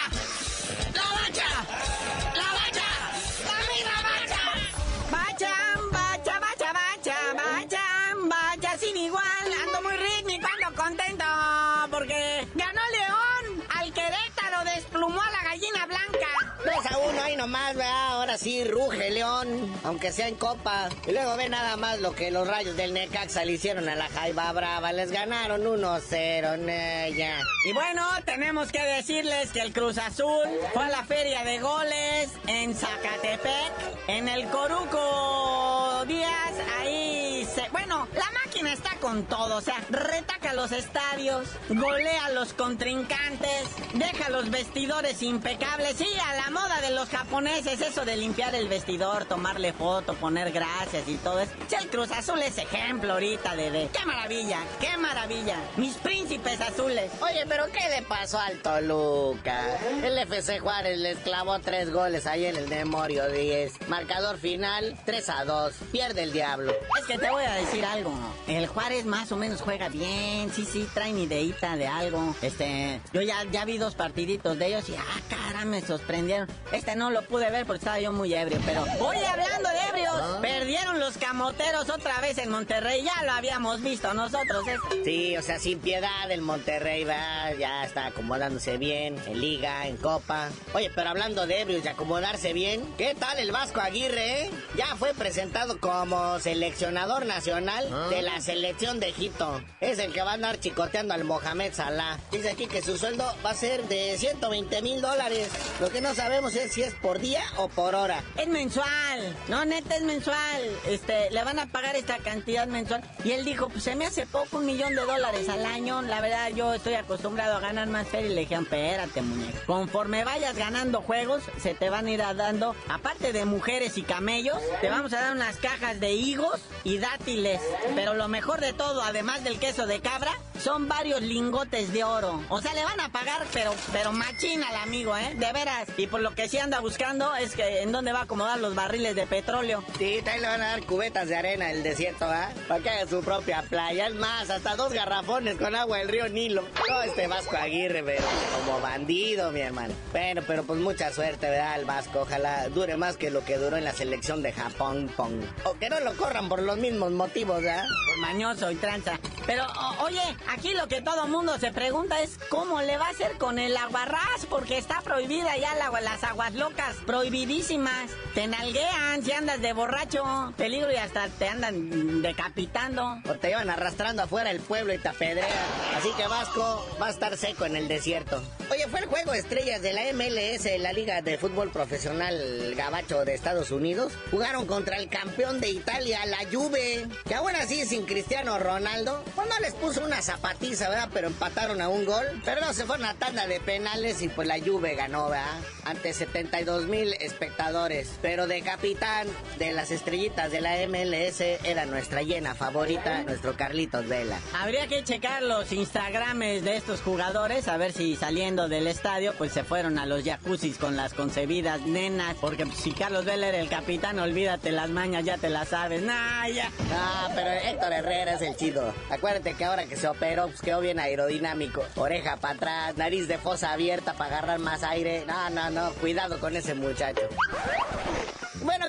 ¿verdad? 18.38 18.58
Ahora 18.58 18.62
sí, 18.62 18.64
ruge 18.64 19.10
León, 19.10 19.80
aunque 19.84 20.12
sea 20.12 20.28
en 20.28 20.36
copa. 20.36 20.88
Y 21.06 21.12
luego 21.12 21.36
ve 21.36 21.48
nada 21.48 21.76
más 21.76 22.00
lo 22.00 22.12
que 22.12 22.30
los 22.30 22.46
rayos 22.46 22.76
del 22.76 22.92
Necaxa 22.94 23.44
le 23.44 23.52
hicieron 23.52 23.88
a 23.88 23.96
la 23.96 24.08
Jaiba 24.08 24.52
Brava. 24.52 24.92
Les 24.92 25.10
ganaron 25.10 25.62
1-0, 25.64 27.16
ya. 27.16 27.40
Y 27.64 27.72
bueno, 27.72 28.06
tenemos 28.24 28.70
que 28.70 28.82
decirles 28.82 29.50
que 29.52 29.60
el 29.60 29.72
Cruz 29.72 29.98
Azul 29.98 30.48
fue 30.72 30.84
a 30.84 30.88
la 30.88 31.04
feria 31.04 31.44
de 31.44 31.58
goles 31.58 32.30
en 32.46 32.74
Zacatepec, 32.74 33.72
en 34.08 34.28
el 34.28 34.48
Coruco 34.48 36.04
Díaz. 36.06 36.52
Ahí 36.80 37.46
se... 37.54 37.68
Bueno, 37.70 38.08
la 38.14 38.37
máquina 38.58 38.72
está 38.72 38.96
con 39.00 39.24
todo, 39.24 39.58
o 39.58 39.60
sea, 39.60 39.76
retaca 39.90 40.52
los 40.52 40.72
estadios, 40.72 41.46
golea 41.68 42.26
a 42.26 42.30
los 42.30 42.52
contrincantes, 42.54 43.68
deja 43.94 44.30
los 44.30 44.50
vestidores 44.50 45.22
impecables, 45.22 45.96
sí, 45.96 46.08
a 46.26 46.34
la 46.34 46.50
moda 46.50 46.80
de 46.80 46.90
los 46.90 47.08
japoneses, 47.08 47.80
eso 47.80 48.04
de 48.04 48.16
limpiar 48.16 48.54
el 48.54 48.68
vestidor, 48.68 49.26
tomarle 49.26 49.72
foto, 49.72 50.14
poner 50.14 50.50
gracias 50.50 51.08
y 51.08 51.16
todo 51.16 51.40
eso. 51.40 51.52
Si 51.68 51.76
el 51.76 51.88
Cruz 51.88 52.10
Azul 52.10 52.40
es 52.42 52.58
ejemplo 52.58 53.12
ahorita 53.12 53.54
de, 53.54 53.70
de, 53.70 53.88
qué 53.92 54.04
maravilla, 54.04 54.58
qué 54.80 54.96
maravilla, 54.96 55.56
mis 55.76 55.96
príncipes 55.96 56.60
azules. 56.60 57.12
Oye, 57.20 57.44
pero 57.48 57.66
¿qué 57.66 57.88
le 57.90 58.02
pasó 58.02 58.38
al 58.38 58.58
Toluca? 58.58 59.78
El 60.02 60.18
FC 60.18 60.58
Juárez 60.58 60.98
les 60.98 61.18
clavó 61.18 61.58
tres 61.60 61.92
goles 61.92 62.26
ahí 62.26 62.46
en 62.46 62.56
el 62.56 62.68
Memorio 62.68 63.28
10. 63.28 63.88
Marcador 63.88 64.38
final 64.38 64.98
3 65.04 65.28
a 65.28 65.44
2. 65.44 65.74
Pierde 65.92 66.22
el 66.24 66.32
diablo. 66.32 66.72
Es 66.98 67.04
que 67.06 67.18
te 67.18 67.30
voy 67.30 67.44
a 67.44 67.52
decir 67.52 67.84
algo. 67.84 68.12
El 68.48 68.66
Juárez 68.66 69.04
más 69.04 69.30
o 69.30 69.36
menos 69.36 69.60
juega 69.60 69.88
bien. 69.90 70.50
Sí, 70.52 70.64
sí, 70.64 70.88
traen 70.94 71.18
ideita 71.18 71.76
de 71.76 71.86
algo. 71.86 72.34
Este, 72.40 73.00
yo 73.12 73.20
ya, 73.20 73.44
ya 73.52 73.64
vi 73.66 73.76
dos 73.76 73.94
partiditos 73.94 74.58
de 74.58 74.68
ellos 74.68 74.88
y 74.88 74.94
ah, 74.94 75.20
cara, 75.28 75.66
me 75.66 75.82
sorprendieron. 75.82 76.48
Este 76.72 76.96
no 76.96 77.10
lo 77.10 77.22
pude 77.22 77.50
ver 77.50 77.66
porque 77.66 77.78
estaba 77.78 78.00
yo 78.00 78.10
muy 78.12 78.32
ebrio, 78.32 78.58
pero. 78.64 78.82
Oye, 79.06 79.26
hablando 79.26 79.68
de 79.68 79.80
ebrios, 79.90 80.14
¿Ah? 80.14 80.38
perdieron 80.40 80.98
los 80.98 81.18
camoteros 81.18 81.90
otra 81.90 82.20
vez 82.20 82.38
en 82.38 82.50
Monterrey. 82.50 83.04
Ya 83.04 83.22
lo 83.24 83.32
habíamos 83.32 83.82
visto 83.82 84.14
nosotros, 84.14 84.66
¿eh? 84.66 84.76
Sí, 85.04 85.36
o 85.36 85.42
sea, 85.42 85.58
sin 85.58 85.78
piedad 85.78 86.30
el 86.30 86.40
Monterrey 86.40 87.04
va, 87.04 87.52
ya 87.58 87.84
está 87.84 88.06
acomodándose 88.06 88.78
bien 88.78 89.16
en 89.26 89.40
liga, 89.40 89.86
en 89.86 89.98
copa. 89.98 90.48
Oye, 90.72 90.90
pero 90.94 91.10
hablando 91.10 91.46
de 91.46 91.60
ebrios 91.60 91.84
y 91.84 91.88
acomodarse 91.88 92.54
bien, 92.54 92.82
¿qué 92.96 93.14
tal 93.14 93.38
el 93.38 93.52
Vasco 93.52 93.80
Aguirre? 93.80 94.46
eh? 94.46 94.50
Ya 94.76 94.96
fue 94.96 95.12
presentado 95.12 95.78
como 95.80 96.38
seleccionador 96.40 97.26
nacional 97.26 98.08
de 98.08 98.22
la 98.22 98.37
selección 98.40 99.00
de 99.00 99.08
Egipto. 99.08 99.60
Es 99.80 99.98
el 99.98 100.12
que 100.12 100.22
va 100.22 100.32
a 100.32 100.34
andar 100.34 100.60
chicoteando 100.60 101.14
al 101.14 101.24
Mohamed 101.24 101.72
Salah. 101.72 102.18
Dice 102.30 102.50
aquí 102.50 102.66
que 102.66 102.82
su 102.82 102.98
sueldo 102.98 103.24
va 103.44 103.50
a 103.50 103.54
ser 103.54 103.82
de 103.88 104.16
120 104.16 104.82
mil 104.82 105.00
dólares. 105.00 105.48
Lo 105.80 105.90
que 105.90 106.00
no 106.00 106.14
sabemos 106.14 106.54
es 106.54 106.72
si 106.72 106.82
es 106.82 106.94
por 106.94 107.18
día 107.18 107.42
o 107.56 107.68
por 107.68 107.94
hora. 107.94 108.22
Es 108.36 108.48
mensual. 108.48 109.36
No, 109.48 109.64
neta, 109.64 109.96
es 109.96 110.02
mensual. 110.02 110.62
Este, 110.86 111.30
le 111.30 111.44
van 111.44 111.58
a 111.58 111.66
pagar 111.66 111.96
esta 111.96 112.18
cantidad 112.18 112.66
mensual. 112.66 113.02
Y 113.24 113.32
él 113.32 113.44
dijo, 113.44 113.68
pues 113.68 113.84
se 113.84 113.96
me 113.96 114.06
hace 114.06 114.26
poco, 114.26 114.58
un 114.58 114.66
millón 114.66 114.94
de 114.94 115.02
dólares 115.02 115.48
al 115.48 115.64
año. 115.66 116.02
La 116.02 116.20
verdad, 116.20 116.50
yo 116.54 116.74
estoy 116.74 116.94
acostumbrado 116.94 117.56
a 117.56 117.60
ganar 117.60 117.88
más 117.88 118.08
feria. 118.08 118.30
Y 118.30 118.34
le 118.34 118.40
dijeron, 118.42 118.64
espérate, 118.64 119.22
muñeco. 119.22 119.58
Conforme 119.66 120.24
vayas 120.24 120.56
ganando 120.56 121.02
juegos, 121.02 121.42
se 121.60 121.74
te 121.74 121.90
van 121.90 122.06
a 122.06 122.10
ir 122.10 122.18
dando, 122.18 122.74
aparte 122.88 123.32
de 123.32 123.44
mujeres 123.44 123.96
y 123.96 124.02
camellos, 124.02 124.58
te 124.80 124.90
vamos 124.90 125.12
a 125.12 125.20
dar 125.20 125.32
unas 125.32 125.56
cajas 125.56 126.00
de 126.00 126.12
higos 126.12 126.60
y 126.84 126.98
dátiles. 126.98 127.60
Pero 127.94 128.14
lo 128.14 128.27
mejor 128.28 128.60
de 128.60 128.72
todo, 128.72 129.02
además 129.02 129.42
del 129.44 129.58
queso 129.58 129.86
de 129.86 130.00
cabra, 130.00 130.32
son 130.58 130.88
varios 130.88 131.22
lingotes 131.22 131.92
de 131.92 132.04
oro. 132.04 132.42
O 132.48 132.60
sea, 132.60 132.72
le 132.74 132.84
van 132.84 133.00
a 133.00 133.08
pagar, 133.10 133.44
pero, 133.52 133.74
pero 133.92 134.12
machina 134.12 134.68
al 134.68 134.76
amigo, 134.76 135.16
¿eh? 135.16 135.34
De 135.36 135.52
veras. 135.52 135.88
Y 135.96 136.06
por 136.06 136.20
lo 136.20 136.34
que 136.34 136.48
sí 136.48 136.58
anda 136.58 136.80
buscando 136.80 137.34
es 137.36 137.54
que 137.54 137.82
en 137.82 137.92
dónde 137.92 138.12
va 138.12 138.20
a 138.20 138.22
acomodar 138.22 138.58
los 138.58 138.74
barriles 138.74 139.14
de 139.14 139.26
petróleo. 139.26 139.84
Sí, 139.98 140.16
también 140.24 140.42
le 140.42 140.48
van 140.48 140.62
a 140.62 140.66
dar 140.68 140.82
cubetas 140.84 141.28
de 141.28 141.36
arena 141.36 141.70
el 141.70 141.82
desierto, 141.82 142.24
¿ah? 142.26 142.50
Para 142.66 142.82
que 142.82 142.90
haga 142.90 143.06
su 143.08 143.20
propia 143.22 143.62
playa. 143.62 144.08
Es 144.08 144.14
más, 144.14 144.50
hasta 144.50 144.76
dos 144.76 144.92
garrafones 144.92 145.56
con 145.56 145.74
agua 145.74 145.98
del 145.98 146.08
río 146.08 146.28
Nilo. 146.28 146.64
No, 146.88 147.02
este 147.02 147.26
Vasco 147.26 147.56
Aguirre, 147.56 148.02
pero 148.02 148.24
como 148.64 148.80
bandido, 148.80 149.50
mi 149.52 149.60
hermano. 149.60 149.94
Bueno, 150.12 150.42
pero 150.46 150.64
pues 150.64 150.80
mucha 150.80 151.12
suerte, 151.12 151.48
¿verdad? 151.48 151.78
El 151.78 151.84
Vasco. 151.84 152.20
Ojalá 152.20 152.68
dure 152.68 152.96
más 152.96 153.16
que 153.16 153.30
lo 153.30 153.44
que 153.44 153.58
duró 153.58 153.76
en 153.76 153.84
la 153.84 153.92
selección 153.92 154.42
de 154.42 154.52
Japón, 154.52 155.10
pong. 155.16 155.42
O 155.64 155.74
que 155.74 155.88
no 155.88 156.00
lo 156.00 156.14
corran 156.16 156.48
por 156.48 156.62
los 156.62 156.76
mismos 156.78 157.10
motivos, 157.12 157.62
¿verdad? 157.62 157.84
Por 158.06 158.18
mañoso 158.18 158.70
y 158.70 158.76
tranza. 158.76 159.18
Pero, 159.46 159.64
o- 159.66 160.04
oye, 160.04 160.20
aquí 160.48 160.74
lo 160.74 160.88
que 160.88 161.00
todo 161.02 161.26
mundo 161.26 161.58
se 161.58 161.72
pregunta 161.72 162.20
es 162.20 162.38
cómo 162.48 162.80
le 162.82 162.96
va 162.98 163.06
a 163.06 163.10
hacer 163.10 163.38
con 163.38 163.58
el 163.58 163.76
aguarrás, 163.76 164.46
porque 164.48 164.78
está 164.78 165.00
prohibida 165.02 165.56
ya 165.56 165.74
la- 165.74 166.00
las 166.00 166.22
aguas 166.24 166.54
locas, 166.54 166.96
prohibidísimas. 167.06 168.10
Te 168.34 168.46
nalguean 168.46 169.24
si 169.24 169.32
andas 169.32 169.60
de 169.60 169.72
borracho, 169.72 170.52
peligro 170.56 170.92
y 170.92 170.96
hasta 170.96 171.28
te 171.28 171.48
andan 171.48 172.22
decapitando. 172.22 173.18
O 173.28 173.34
te 173.34 173.48
llevan 173.48 173.70
arrastrando 173.70 174.22
afuera 174.22 174.50
el 174.50 174.60
pueblo 174.60 174.92
y 174.94 174.98
te 174.98 175.08
apedrean. 175.08 175.48
Así 175.96 176.08
que 176.16 176.26
Vasco 176.26 176.86
va 177.00 177.06
a 177.06 177.10
estar 177.10 177.36
seco 177.36 177.64
en 177.66 177.76
el 177.76 177.88
desierto. 177.88 178.42
Oye, 178.70 178.86
fue 178.88 179.00
el 179.00 179.06
juego 179.06 179.32
estrellas 179.34 179.82
de 179.82 179.92
la 179.92 180.02
MLS, 180.12 180.78
la 180.78 180.92
Liga 180.92 181.22
de 181.22 181.38
Fútbol 181.38 181.70
Profesional 181.70 182.74
Gabacho 182.76 183.24
de 183.24 183.34
Estados 183.34 183.70
Unidos. 183.70 184.12
Jugaron 184.30 184.66
contra 184.66 184.96
el 184.98 185.08
campeón 185.08 185.60
de 185.60 185.70
Italia, 185.70 186.24
la 186.26 186.38
Juve. 186.52 187.06
Que 187.26 187.34
aún 187.34 187.54
así, 187.56 187.84
sin 187.86 188.04
Cristiano 188.06 188.58
Ronaldo, 188.58 189.24
pues 189.34 189.48
no 189.48 189.58
les 189.60 189.74
puso 189.74 190.04
una 190.04 190.22
zapatiza, 190.38 190.88
¿verdad? 190.88 191.08
Pero 191.12 191.28
empataron 191.28 191.80
a 191.80 191.88
un 191.88 192.04
gol. 192.04 192.24
Pero 192.44 192.60
no, 192.60 192.72
se 192.72 192.84
fueron 192.84 193.06
a 193.06 193.14
tanda 193.14 193.46
de 193.46 193.60
penales 193.60 194.22
y 194.22 194.28
pues 194.28 194.46
la 194.46 194.58
Juve 194.60 194.94
ganó, 194.94 195.28
¿verdad? 195.28 195.46
Ante 195.84 196.12
72 196.12 196.86
mil 196.86 197.12
espectadores. 197.14 198.10
Pero 198.22 198.46
de 198.46 198.62
capitán 198.62 199.26
de 199.58 199.72
las 199.72 199.90
estrellitas 199.90 200.52
de 200.52 200.60
la 200.60 200.76
MLS 200.86 201.40
era 201.64 201.86
nuestra 201.86 202.22
llena 202.22 202.54
favorita, 202.54 203.24
nuestro 203.24 203.56
Carlitos 203.56 204.06
Vela. 204.06 204.38
Habría 204.54 204.86
que 204.86 205.02
checar 205.02 205.42
los 205.42 205.72
Instagrames 205.72 206.62
de 206.62 206.76
estos 206.76 207.00
jugadores, 207.00 207.66
a 207.68 207.76
ver 207.76 207.92
si 207.92 208.14
saliendo 208.16 208.68
del 208.68 208.86
estadio, 208.86 209.34
pues 209.36 209.52
se 209.52 209.64
fueron 209.64 209.98
a 209.98 210.06
los 210.06 210.24
jacuzzis 210.24 210.78
con 210.78 210.96
las 210.96 211.14
concebidas 211.14 211.80
nenas. 211.82 212.36
Porque 212.40 212.64
pues, 212.64 212.78
si 212.78 212.92
Carlos 212.92 213.24
Vela 213.24 213.48
era 213.48 213.58
el 213.58 213.68
capitán, 213.68 214.18
olvídate 214.18 214.70
las 214.70 214.90
mañas, 214.90 215.24
ya 215.24 215.36
te 215.38 215.48
las 215.48 215.68
sabes. 215.68 216.02
Nah, 216.02 216.48
ya. 216.48 216.70
Ah, 216.92 217.28
pero 217.34 217.50
Héctor 217.50 217.92
Herrera 217.92 218.34
es 218.34 218.42
el 218.42 218.56
chido. 218.56 218.94
Acuérdate 219.10 219.54
que 219.54 219.64
ahora 219.64 219.86
que 219.86 219.96
se 219.96 220.06
operó, 220.28 220.48
pues 220.48 220.60
quedó 220.60 220.80
bien 220.80 220.98
aerodinámico. 221.00 221.84
Oreja 221.96 222.36
para 222.36 222.54
atrás, 222.54 222.96
nariz 222.96 223.28
de 223.28 223.38
fosa 223.38 223.72
abierta 223.72 224.12
para 224.12 224.36
agarrar 224.36 224.58
más 224.58 224.82
aire. 224.82 225.24
No, 225.26 225.50
no, 225.50 225.70
no, 225.70 225.92
cuidado 225.94 226.38
con 226.38 226.54
ese 226.54 226.74
muchacho. 226.74 227.22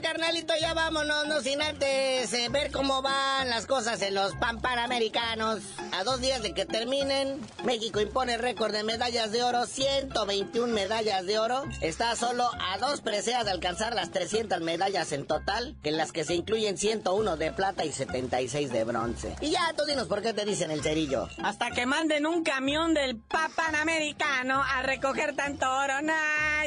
Carnalito, 0.09 0.55
ya 0.59 0.73
vámonos, 0.73 1.27
no 1.27 1.39
sin 1.41 1.61
antes 1.61 2.33
eh, 2.33 2.49
ver 2.49 2.71
cómo 2.71 3.03
van 3.03 3.47
las 3.47 3.67
cosas 3.67 4.01
en 4.01 4.15
los 4.15 4.33
Pan 4.37 4.59
Panamericanos. 4.59 5.61
A 5.91 6.03
dos 6.03 6.19
días 6.19 6.41
de 6.41 6.55
que 6.55 6.65
terminen, 6.65 7.39
México 7.63 8.01
impone 8.01 8.39
récord 8.39 8.71
de 8.71 8.83
medallas 8.83 9.31
de 9.31 9.43
oro, 9.43 9.67
121 9.67 10.73
medallas 10.73 11.27
de 11.27 11.37
oro. 11.37 11.61
Está 11.81 12.15
solo 12.15 12.49
a 12.59 12.79
dos 12.79 13.01
preseas 13.01 13.45
de 13.45 13.51
alcanzar 13.51 13.93
las 13.93 14.09
300 14.09 14.61
medallas 14.61 15.11
en 15.11 15.27
total, 15.27 15.77
en 15.83 15.95
las 15.95 16.11
que 16.11 16.25
se 16.25 16.33
incluyen 16.33 16.79
101 16.79 17.37
de 17.37 17.51
plata 17.51 17.85
y 17.85 17.91
76 17.91 18.71
de 18.71 18.83
bronce. 18.85 19.35
Y 19.41 19.51
ya, 19.51 19.75
tú 19.77 19.85
dinos 19.85 20.07
por 20.07 20.23
qué 20.23 20.33
te 20.33 20.43
dicen 20.43 20.71
el 20.71 20.81
cerillo. 20.81 21.29
Hasta 21.43 21.69
que 21.69 21.85
manden 21.85 22.25
un 22.25 22.43
camión 22.43 22.95
del 22.95 23.19
Panamericano 23.19 24.63
a 24.63 24.81
recoger 24.81 25.35
tanto 25.35 25.71
oro. 25.71 26.01
Nah, 26.01 26.63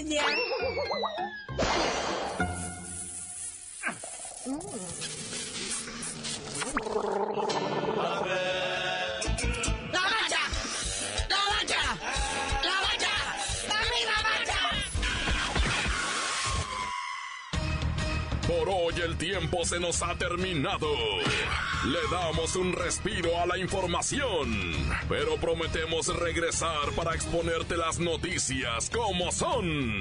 Por 4.45 4.55
hoy 18.69 18.95
el 19.05 19.17
tiempo 19.17 19.65
se 19.65 19.79
nos 19.79 20.03
ha 20.03 20.17
terminado. 20.17 20.89
Le 21.85 22.01
damos 22.11 22.57
un 22.57 22.73
respiro 22.73 23.39
a 23.41 23.47
la 23.47 23.59
información, 23.59 24.75
pero 25.09 25.37
prometemos 25.37 26.09
regresar 26.17 26.91
para 26.97 27.15
exponerte 27.15 27.77
las 27.77 28.01
noticias 28.01 28.91
como 28.91 29.31
son. 29.31 30.01